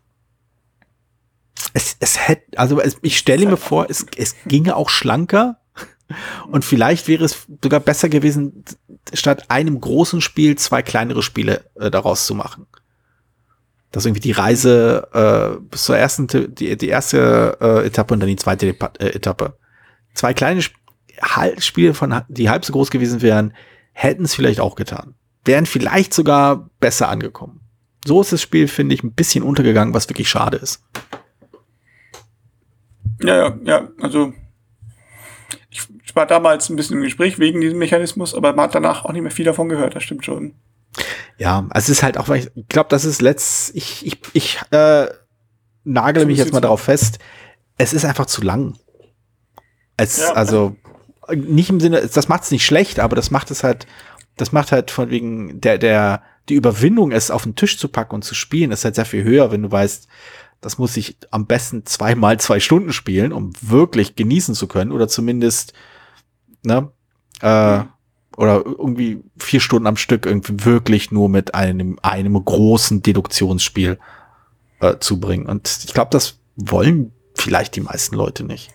[1.74, 5.58] es, es hätte, also es, ich stelle mir vor, es, es ginge auch schlanker
[6.50, 8.64] und vielleicht wäre es sogar besser gewesen,
[9.12, 12.66] statt einem großen Spiel zwei kleinere Spiele äh, daraus zu machen.
[13.90, 18.28] Dass irgendwie die Reise äh, bis zur ersten, die, die erste äh, Etappe und dann
[18.28, 19.56] die zweite äh, Etappe.
[20.14, 20.76] Zwei kleine Sp
[21.58, 23.52] Spiele, von, die halb so groß gewesen wären,
[23.92, 25.14] hätten es vielleicht auch getan.
[25.44, 27.60] wären vielleicht sogar besser angekommen.
[28.06, 30.84] So ist das Spiel, finde ich, ein bisschen untergegangen, was wirklich schade ist.
[33.20, 34.32] Ja, ja, ja, also
[36.04, 39.12] ich war damals ein bisschen im Gespräch wegen diesem Mechanismus, aber man hat danach auch
[39.12, 40.54] nicht mehr viel davon gehört, das stimmt schon.
[41.36, 45.06] Ja, also es ist halt auch, ich glaube, das ist letzt, ich, ich, ich äh,
[45.84, 47.18] nagele mich jetzt mal darauf fest,
[47.76, 48.76] es ist einfach zu lang.
[49.96, 50.32] Es, ja.
[50.32, 50.76] also,
[51.34, 53.86] nicht im Sinne, das macht es nicht schlecht, aber das macht es halt,
[54.36, 58.16] das macht halt von wegen der, der, die Überwindung, es auf den Tisch zu packen
[58.16, 60.08] und zu spielen, ist halt sehr viel höher, wenn du weißt,
[60.60, 65.08] das muss ich am besten zweimal zwei Stunden spielen, um wirklich genießen zu können oder
[65.08, 65.72] zumindest,
[66.62, 66.90] ne,
[67.40, 67.80] äh,
[68.36, 73.98] oder irgendwie vier Stunden am Stück irgendwie wirklich nur mit einem, einem großen Deduktionsspiel
[74.80, 75.46] äh, zu bringen.
[75.46, 78.70] Und ich glaube, das wollen vielleicht die meisten Leute nicht.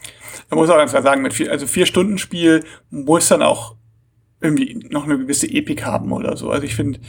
[0.50, 3.76] Man muss auch ganz klar sagen, mit vier, also vier Stunden Spiel muss dann auch
[4.42, 6.50] irgendwie noch eine gewisse Epik haben oder so.
[6.50, 7.00] Also ich finde,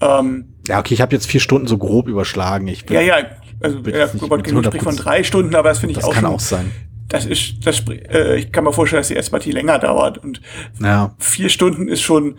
[0.00, 2.68] ähm, ja okay, ich habe jetzt vier Stunden so grob überschlagen.
[2.68, 3.24] Ich bin, ja, ja,
[3.62, 6.10] also ja, Robert Genug spricht von drei Stunden, aber das finde ich das auch.
[6.10, 6.72] Das kann schon, auch sein.
[7.08, 10.40] Das ist, das, äh, ich kann mir vorstellen, dass die erste Partie länger dauert und
[10.80, 11.14] ja.
[11.18, 12.36] vier Stunden ist schon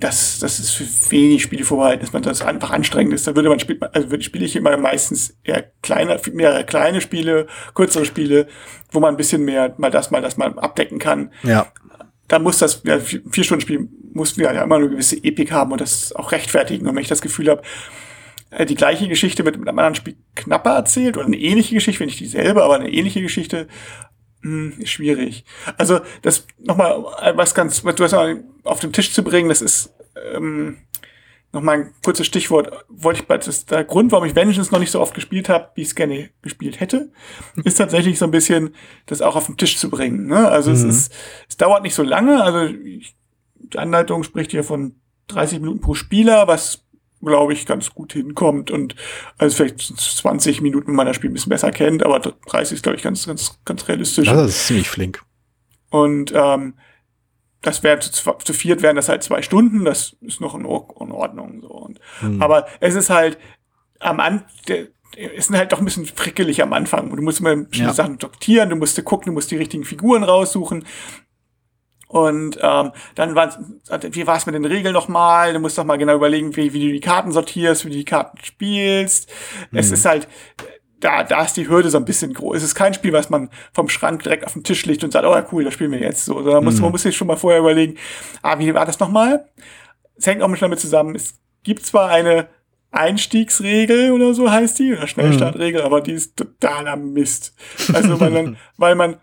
[0.00, 3.26] das, das ist für wenig Spiele vorbehalten, dass man das einfach anstrengend ist.
[3.26, 7.46] Da würde man spielt, also würde spiele ich immer meistens eher kleine, mehrere kleine Spiele,
[7.74, 8.46] kürzere Spiele,
[8.92, 11.30] wo man ein bisschen mehr mal das, mal das mal abdecken kann.
[11.42, 11.66] Ja.
[12.28, 15.80] Da muss das, ja, vier Stunden Spiel muss ja immer eine gewisse Epik haben und
[15.80, 16.88] das auch rechtfertigen.
[16.88, 17.62] Und wenn ich das Gefühl habe,
[18.58, 22.06] die gleiche Geschichte mit, mit einem anderen Spiel knapper erzählt oder eine ähnliche Geschichte, wenn
[22.06, 23.68] nicht dieselbe, aber eine ähnliche Geschichte,
[24.42, 25.44] hm, ist schwierig.
[25.76, 27.02] Also das nochmal
[27.34, 28.14] was ganz, was du hast
[28.64, 29.94] auf den Tisch zu bringen, das ist
[30.34, 30.78] ähm,
[31.52, 32.84] nochmal ein kurzes Stichwort.
[32.88, 35.70] Wollte ich das ist der Grund, warum ich Vengeance noch nicht so oft gespielt habe,
[35.74, 37.12] wie ich es gerne gespielt hätte,
[37.64, 38.74] ist tatsächlich so ein bisschen
[39.06, 40.26] das auch auf den Tisch zu bringen.
[40.26, 40.48] Ne?
[40.48, 40.76] Also mhm.
[40.76, 41.12] es ist,
[41.48, 42.42] es dauert nicht so lange.
[42.42, 43.14] Also ich,
[43.54, 44.96] die Anleitung spricht hier von
[45.28, 46.84] 30 Minuten pro Spieler, was
[47.22, 48.96] glaube ich, ganz gut hinkommt und
[49.38, 52.82] also vielleicht 20 Minuten, wenn man das Spiel ein bisschen besser kennt, aber 30 ist,
[52.82, 54.26] glaube ich, ganz, ganz, ganz realistisch.
[54.26, 55.22] Das ist ziemlich flink.
[55.90, 56.74] Und ähm,
[57.62, 60.66] das wäre zu, zu viert wären das halt zwei Stunden, das ist noch in, in
[61.12, 61.60] Ordnung.
[61.60, 61.68] So.
[61.68, 62.40] Und, hm.
[62.40, 63.38] Aber es ist halt
[63.98, 64.46] am Anfang,
[65.16, 67.14] es sind halt doch ein bisschen frickelig am Anfang.
[67.14, 67.94] Du musst immer bestimmte ja.
[67.94, 70.84] Sachen doktieren, du musst gucken, du musst die richtigen Figuren raussuchen.
[72.10, 73.56] Und ähm, dann war
[73.88, 75.52] wie war es mit den Regeln nochmal?
[75.52, 78.04] Du musst doch mal genau überlegen, wie, wie du die Karten sortierst, wie du die
[78.04, 79.30] Karten spielst.
[79.70, 79.78] Mhm.
[79.78, 80.26] Es ist halt,
[80.98, 82.56] da, da ist die Hürde so ein bisschen groß.
[82.56, 85.24] Es ist kein Spiel, was man vom Schrank direkt auf den Tisch legt und sagt,
[85.24, 86.42] oh ja, cool, das spielen wir jetzt so.
[86.42, 86.80] Sondern mhm.
[86.80, 87.96] man muss sich schon mal vorher überlegen,
[88.42, 89.48] ah, wie war das nochmal?
[90.16, 91.14] Es hängt auch mit damit zusammen.
[91.14, 92.48] Es gibt zwar eine
[92.90, 95.86] Einstiegsregel oder so heißt die, oder Schnellstartregel, mhm.
[95.86, 97.54] aber die ist totaler Mist.
[97.92, 99.20] Also, weil man, weil man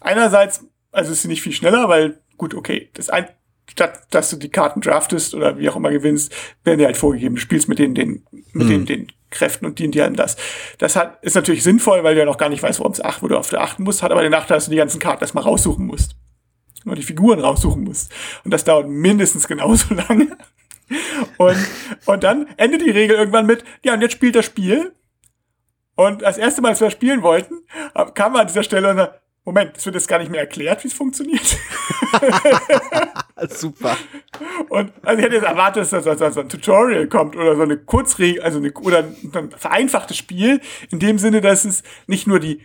[0.00, 0.64] einerseits
[0.96, 3.28] also ist sie nicht viel schneller, weil, gut, okay, das ein,
[3.70, 6.34] statt dass du die Karten draftest oder wie auch immer gewinnst,
[6.64, 7.34] werden dir halt vorgegeben.
[7.34, 8.68] Du spielst mit den, den, mit mhm.
[8.68, 10.36] den, den Kräften und die und die haben das.
[10.78, 13.22] Das hat, ist natürlich sinnvoll, weil du ja noch gar nicht weißt, worum es acht,
[13.22, 15.22] wo du auf der achten musst, hat aber den Nachteil, dass du die ganzen Karten
[15.22, 16.16] erstmal raussuchen musst.
[16.84, 18.12] Nur die Figuren raussuchen musst.
[18.44, 20.36] Und das dauert mindestens genauso lange.
[21.36, 21.56] Und,
[22.06, 24.92] und dann endet die Regel irgendwann mit, ja, und jetzt spielt das Spiel.
[25.96, 27.62] Und das erste Mal, als wir spielen wollten,
[28.14, 30.82] kam man an dieser Stelle und sagt, Moment, es wird jetzt gar nicht mehr erklärt,
[30.82, 31.56] wie es funktioniert.
[33.48, 33.96] Super.
[34.68, 37.62] Und also ich hätte jetzt erwartet, dass da so, so ein Tutorial kommt oder so
[37.62, 42.40] eine Kurzregel, also eine, oder ein vereinfachtes Spiel, in dem Sinne, dass es nicht nur
[42.40, 42.60] die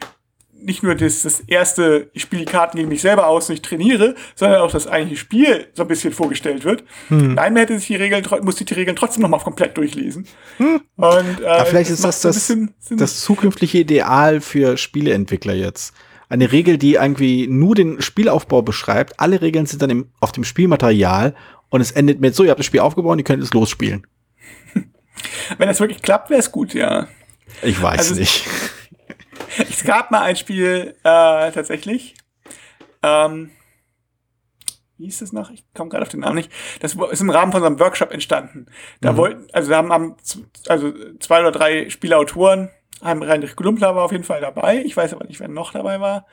[0.63, 3.61] nicht nur das, das erste, ich spiele die Karten gegen mich selber aus und ich
[3.63, 6.83] trainiere, sondern auch das eigentliche Spiel so ein bisschen vorgestellt wird.
[7.07, 7.33] Hm.
[7.33, 10.27] Nein, man hätte sich die Regeln, musste die Regeln trotzdem nochmal komplett durchlesen.
[10.57, 10.81] Hm.
[10.97, 12.57] Und, äh, Aber vielleicht ist das das, das,
[12.91, 15.95] das zukünftige Ideal für Spieleentwickler jetzt
[16.31, 19.19] eine Regel, die irgendwie nur den Spielaufbau beschreibt.
[19.19, 21.35] Alle Regeln sind dann im, auf dem Spielmaterial
[21.69, 24.07] und es endet mit so, ihr habt das Spiel aufgebaut ihr könnt es losspielen.
[25.57, 27.07] Wenn das wirklich klappt, wäre es gut, ja.
[27.61, 28.47] Ich weiß also, nicht.
[29.57, 32.15] Es gab mal ein Spiel äh, tatsächlich.
[33.03, 33.51] Ähm,
[34.97, 35.49] wie hieß es noch?
[35.49, 36.51] Ich komme gerade auf den Namen nicht.
[36.79, 38.67] Das ist im Rahmen von so einem Workshop entstanden.
[39.01, 39.17] Da mhm.
[39.17, 40.15] wollten, also da haben, haben
[40.69, 42.69] also zwei oder drei Spielautoren
[43.03, 44.83] Heinrich Glumpler war auf jeden Fall dabei.
[44.85, 46.27] Ich weiß aber nicht, wer noch dabei war.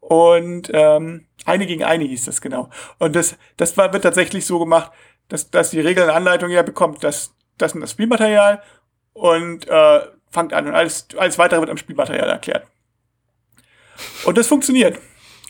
[0.00, 2.70] Und ähm, eine gegen eine hieß das genau.
[2.98, 4.92] Und das, das war, wird tatsächlich so gemacht,
[5.28, 8.62] dass, dass die Regeln Anleitung ja bekommt, dass das ist das Spielmaterial
[9.14, 10.00] und äh,
[10.30, 12.66] fangt an und alles, alles weitere wird am Spielmaterial erklärt.
[14.24, 14.98] Und das funktioniert.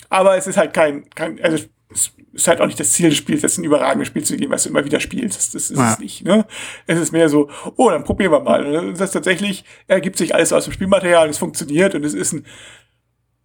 [0.08, 3.18] Aber es ist halt kein, kein also es ist halt auch nicht das Ziel des
[3.18, 5.38] Spiels, jetzt ein überragendes Spiel zu geben, was du immer wieder spielst.
[5.38, 5.92] Das, das ist ja.
[5.92, 6.24] es nicht.
[6.24, 6.46] Ne?
[6.86, 8.66] Es ist mehr so, oh, dann probieren wir mal.
[8.66, 12.46] Und das tatsächlich ergibt sich alles aus dem Spielmaterial, es funktioniert und es ist ein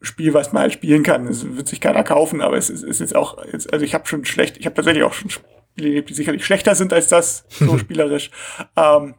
[0.02, 1.28] Spiel, was man halt spielen kann.
[1.28, 4.08] Es wird sich keiner kaufen, aber es ist, ist jetzt auch, jetzt, also ich habe
[4.08, 7.46] schon schlecht, ich habe tatsächlich auch schon Spiele gibt, die sicherlich schlechter sind als das,
[7.50, 8.32] so spielerisch.
[8.76, 9.16] Ähm,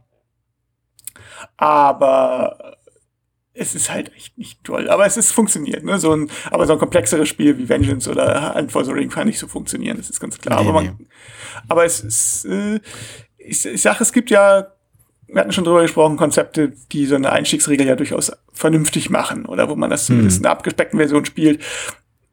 [1.57, 2.77] aber
[3.55, 4.89] es ist halt echt nicht toll.
[4.89, 5.99] Aber es ist funktioniert, ne?
[5.99, 9.27] So ein, aber so ein komplexeres Spiel wie Vengeance oder Hunt for the Ring kann
[9.27, 10.63] nicht so funktionieren, das ist ganz klar.
[10.63, 11.07] Nee, aber, man, nee.
[11.69, 12.81] aber es ist, äh,
[13.37, 14.69] ich, ich sage, es gibt ja,
[15.27, 19.69] wir hatten schon drüber gesprochen, Konzepte, die so eine Einstiegsregel ja durchaus vernünftig machen oder
[19.69, 20.43] wo man das zumindest hm.
[20.43, 21.63] in einer abgespeckten Version spielt.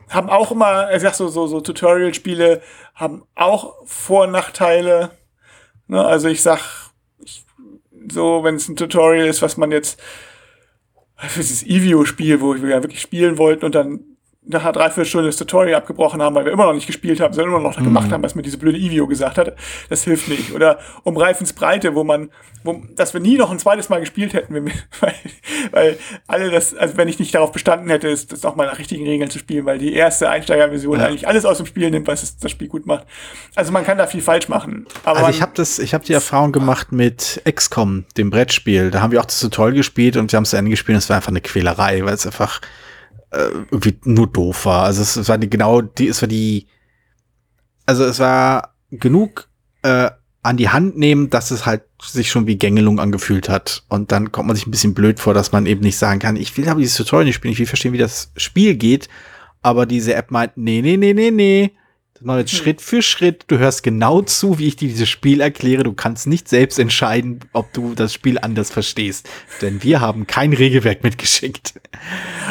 [0.09, 2.61] Haben auch immer, ich sag so, so, so Tutorial-Spiele
[2.95, 5.11] haben auch Vor- und Nachteile.
[5.88, 6.03] Ne?
[6.03, 6.91] Also ich sag,
[7.24, 7.45] ich,
[8.09, 10.01] so, wenn es ein Tutorial ist, was man jetzt
[11.28, 14.09] für dieses Evio-Spiel, wo wir ja wirklich spielen wollten und dann
[14.50, 17.54] nach einer Dreiviertelstunde das Tutorial abgebrochen haben, weil wir immer noch nicht gespielt haben, sondern
[17.54, 17.84] immer noch mhm.
[17.84, 19.56] gemacht haben, was mir diese blöde Ivio gesagt hat.
[19.89, 20.54] Das hilft nicht.
[20.54, 22.32] Oder um Reifens Breite, wo man,
[22.64, 24.64] wo, dass wir nie noch ein zweites Mal gespielt hätten, wir,
[25.00, 25.14] weil,
[25.72, 28.80] weil alle das, also wenn ich nicht darauf bestanden hätte, ist das auch mal nach
[28.80, 31.06] richtigen Regeln zu spielen, weil die erste Einsteigerversion ja.
[31.06, 33.06] eigentlich alles aus dem Spiel nimmt, was das Spiel gut macht.
[33.54, 34.88] Also man kann da viel falsch machen.
[35.04, 38.89] Aber also ich habe das, ich habe die Erfahrung gemacht mit XCOM, dem Brettspiel.
[38.89, 41.04] Da haben wir auch das Tutorial gespielt und wir haben es zu Ende gespielt und
[41.04, 42.62] es war einfach eine Quälerei, weil es einfach
[43.32, 44.84] äh, irgendwie nur doof war.
[44.84, 46.67] Also es, es war die genau die, es war die,
[47.86, 49.49] also es war genug
[49.84, 50.09] äh,
[50.41, 53.84] an die Hand nehmen, dass es halt sich schon wie Gängelung angefühlt hat.
[53.89, 56.38] Und dann kommt man sich ein bisschen blöd vor, dass man eben nicht sagen kann,
[56.38, 59.09] ich will aber dieses Tutorial nicht spielen, ich will verstehen, wie das Spiel geht.
[59.61, 61.71] Aber diese App meint, nee, nee, nee, nee, nee.
[62.22, 62.47] Hm.
[62.47, 63.45] Schritt für Schritt.
[63.47, 65.84] Du hörst genau zu, wie ich dir dieses Spiel erkläre.
[65.84, 69.30] Du kannst nicht selbst entscheiden, ob du das Spiel anders verstehst.
[69.61, 71.80] Denn wir haben kein Regelwerk mitgeschickt.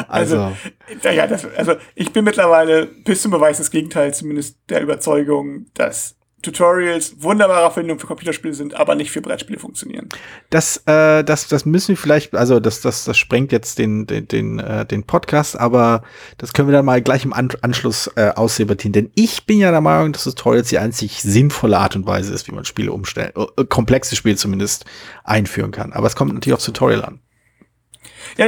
[0.07, 4.81] Also, also ja, das, also ich bin mittlerweile bis zum Beweis des Gegenteils zumindest der
[4.81, 10.09] Überzeugung, dass Tutorials wunderbare Erfindungen für Computerspiele sind, aber nicht für Brettspiele funktionieren.
[10.49, 14.27] Das, äh, das, das müssen wir vielleicht, also das, das, das sprengt jetzt den, den,
[14.27, 16.03] den, äh, den Podcast, aber
[16.37, 18.93] das können wir dann mal gleich im An Anschluss äh, ausdebattieren.
[18.93, 22.47] Denn ich bin ja der Meinung, dass Tutorials die einzig sinnvolle Art und Weise ist,
[22.47, 24.85] wie man Spiele umstellen, äh, komplexe Spiele zumindest
[25.23, 25.93] einführen kann.
[25.93, 27.19] Aber es kommt natürlich aufs Tutorial an.
[28.37, 28.47] Ja,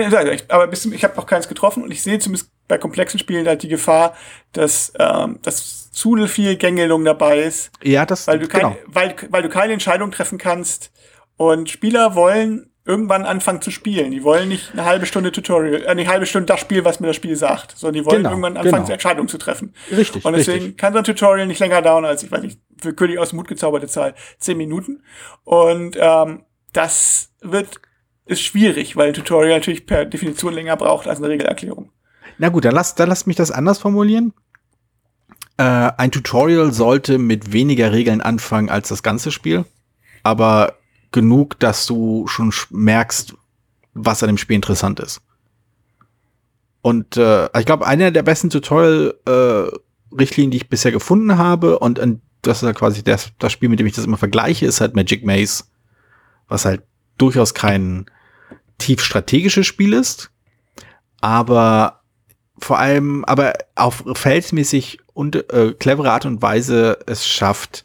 [0.49, 3.63] aber bis ich habe noch keins getroffen und ich sehe zumindest bei komplexen Spielen halt
[3.63, 4.15] die Gefahr,
[4.53, 7.71] dass, ähm, dass zu viel Gängelung dabei ist.
[7.83, 8.77] Ja, das weil du kein, genau.
[8.87, 10.91] weil, weil du keine Entscheidung treffen kannst.
[11.37, 14.11] Und Spieler wollen irgendwann anfangen zu spielen.
[14.11, 17.07] Die wollen nicht eine halbe Stunde Tutorial, äh, eine halbe Stunde das Spiel, was mir
[17.07, 18.93] das Spiel sagt, sondern die wollen genau, irgendwann anfangen, genau.
[18.93, 19.73] Entscheidungen zu treffen.
[19.91, 20.25] Richtig.
[20.25, 20.77] Und deswegen richtig.
[20.77, 23.37] kann so ein Tutorial nicht länger dauern als, ich weiß nicht, für König aus dem
[23.37, 25.03] Mut gezauberte Zahl, zehn Minuten.
[25.43, 27.81] Und ähm, das wird
[28.25, 31.91] ist schwierig, weil ein Tutorial natürlich per Definition länger braucht als eine Regelerklärung.
[32.37, 34.33] Na gut, dann lass, dann lass mich das anders formulieren.
[35.57, 39.65] Äh, ein Tutorial sollte mit weniger Regeln anfangen als das ganze Spiel,
[40.23, 40.77] aber
[41.11, 43.35] genug, dass du schon merkst,
[43.93, 45.21] was an dem Spiel interessant ist.
[46.81, 51.99] Und äh, ich glaube, eine der besten Tutorial-Richtlinien, äh, die ich bisher gefunden habe, und,
[51.99, 54.81] und das ist ja quasi das, das Spiel, mit dem ich das immer vergleiche, ist
[54.81, 55.65] halt Magic Maze,
[56.47, 56.81] was halt
[57.17, 58.05] durchaus kein
[58.77, 60.31] tief strategisches Spiel ist,
[61.21, 62.01] aber
[62.59, 67.83] vor allem, aber auf verhältnismäßig und äh, clevere Art und Weise es schafft,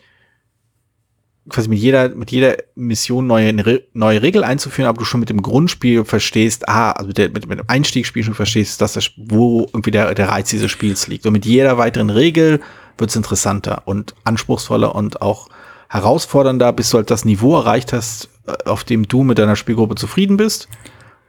[1.49, 5.43] quasi mit jeder, mit jeder Mission neue, neue Regel einzuführen, aber du schon mit dem
[5.43, 9.63] Grundspiel verstehst, ah, also mit, der, mit, mit dem Einstiegsspiel schon verstehst, dass das, wo
[9.73, 11.25] irgendwie der, der Reiz dieses Spiels liegt.
[11.27, 12.61] Und mit jeder weiteren Regel
[12.99, 15.49] wird es interessanter und anspruchsvoller und auch
[15.89, 18.29] herausfordernder, bis du halt das Niveau erreicht hast,
[18.65, 20.69] auf dem du mit deiner Spielgruppe zufrieden bist.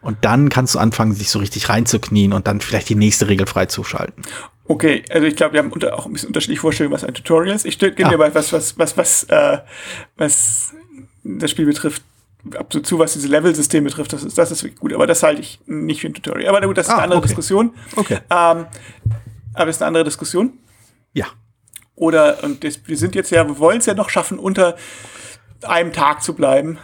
[0.01, 3.47] Und dann kannst du anfangen, sich so richtig reinzuknien und dann vielleicht die nächste Regel
[3.47, 4.23] freizuschalten.
[4.65, 7.55] Okay, also ich glaube, wir haben unter, auch ein bisschen unterschiedliche Vorstellungen, was ein Tutorial
[7.55, 7.65] ist.
[7.65, 8.09] Ich gebe ah.
[8.09, 9.59] dir mal was, was, was, was, äh,
[10.17, 10.73] was
[11.23, 12.03] das Spiel betrifft,
[12.55, 14.93] ab so zu, was diese Level-System betrifft, das ist, das ist wirklich gut.
[14.93, 16.55] Aber das halte ich nicht für ein Tutorial.
[16.55, 17.27] Aber gut, das ist ah, eine andere okay.
[17.27, 17.73] Diskussion.
[17.95, 18.19] Okay.
[18.29, 18.65] Ähm,
[19.53, 20.53] aber ist eine andere Diskussion.
[21.13, 21.27] Ja.
[21.95, 24.75] Oder, und das, wir sind jetzt ja, wir wollen es ja noch schaffen, unter
[25.63, 26.77] einem Tag zu bleiben.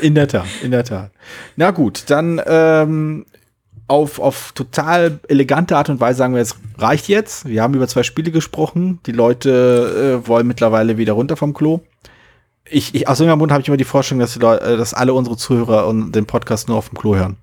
[0.00, 1.10] in der Tat, in der Tat.
[1.56, 3.26] Na gut, dann ähm,
[3.88, 7.46] auf, auf total elegante Art und Weise sagen wir, es reicht jetzt.
[7.46, 9.00] Wir haben über zwei Spiele gesprochen.
[9.06, 11.80] Die Leute äh, wollen mittlerweile wieder runter vom Klo.
[12.70, 15.14] Ich, ich aus irgendeinem Grund habe ich immer die Vorstellung, dass, die Leute, dass alle
[15.14, 17.38] unsere Zuhörer und den Podcast nur auf dem Klo hören.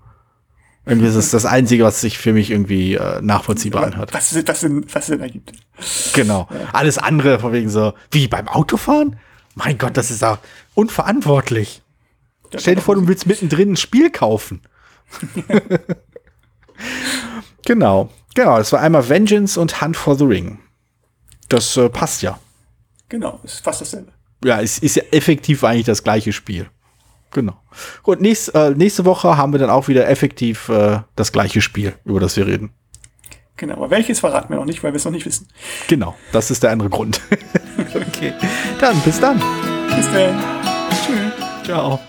[0.85, 4.13] Irgendwie ist das das Einzige, was sich für mich irgendwie äh, nachvollziehbar ja, anhört.
[4.13, 5.51] Was, was, Sinn, was Sinn ergibt.
[6.13, 6.47] Genau.
[6.51, 6.69] Ja.
[6.73, 9.17] Alles andere, von wegen so, wie beim Autofahren?
[9.55, 10.37] Mein Gott, das ist auch
[10.75, 11.81] unverantwortlich.
[12.51, 14.61] Das Stell dir vor, du willst mittendrin ein Spiel kaufen.
[17.65, 18.09] genau.
[18.35, 20.59] Genau, das war einmal Vengeance und Hunt for the Ring.
[21.49, 22.39] Das äh, passt ja.
[23.09, 24.11] Genau, ist fast dasselbe.
[24.43, 26.69] Ja, es ist ja effektiv eigentlich das gleiche Spiel.
[27.35, 27.61] Genau.
[28.01, 31.93] Gut, nächst, äh, nächste Woche haben wir dann auch wieder effektiv äh, das gleiche Spiel,
[32.05, 32.69] über das wir reden.
[33.57, 35.49] Genau, aber welches verraten wir noch nicht, weil wir es noch nicht wissen.
[35.89, 37.19] Genau, das ist der andere Grund.
[37.93, 38.31] okay,
[38.79, 39.43] dann bis dann.
[39.93, 40.41] Bis dann.
[40.91, 41.65] Tschüss.
[41.65, 41.99] Ciao.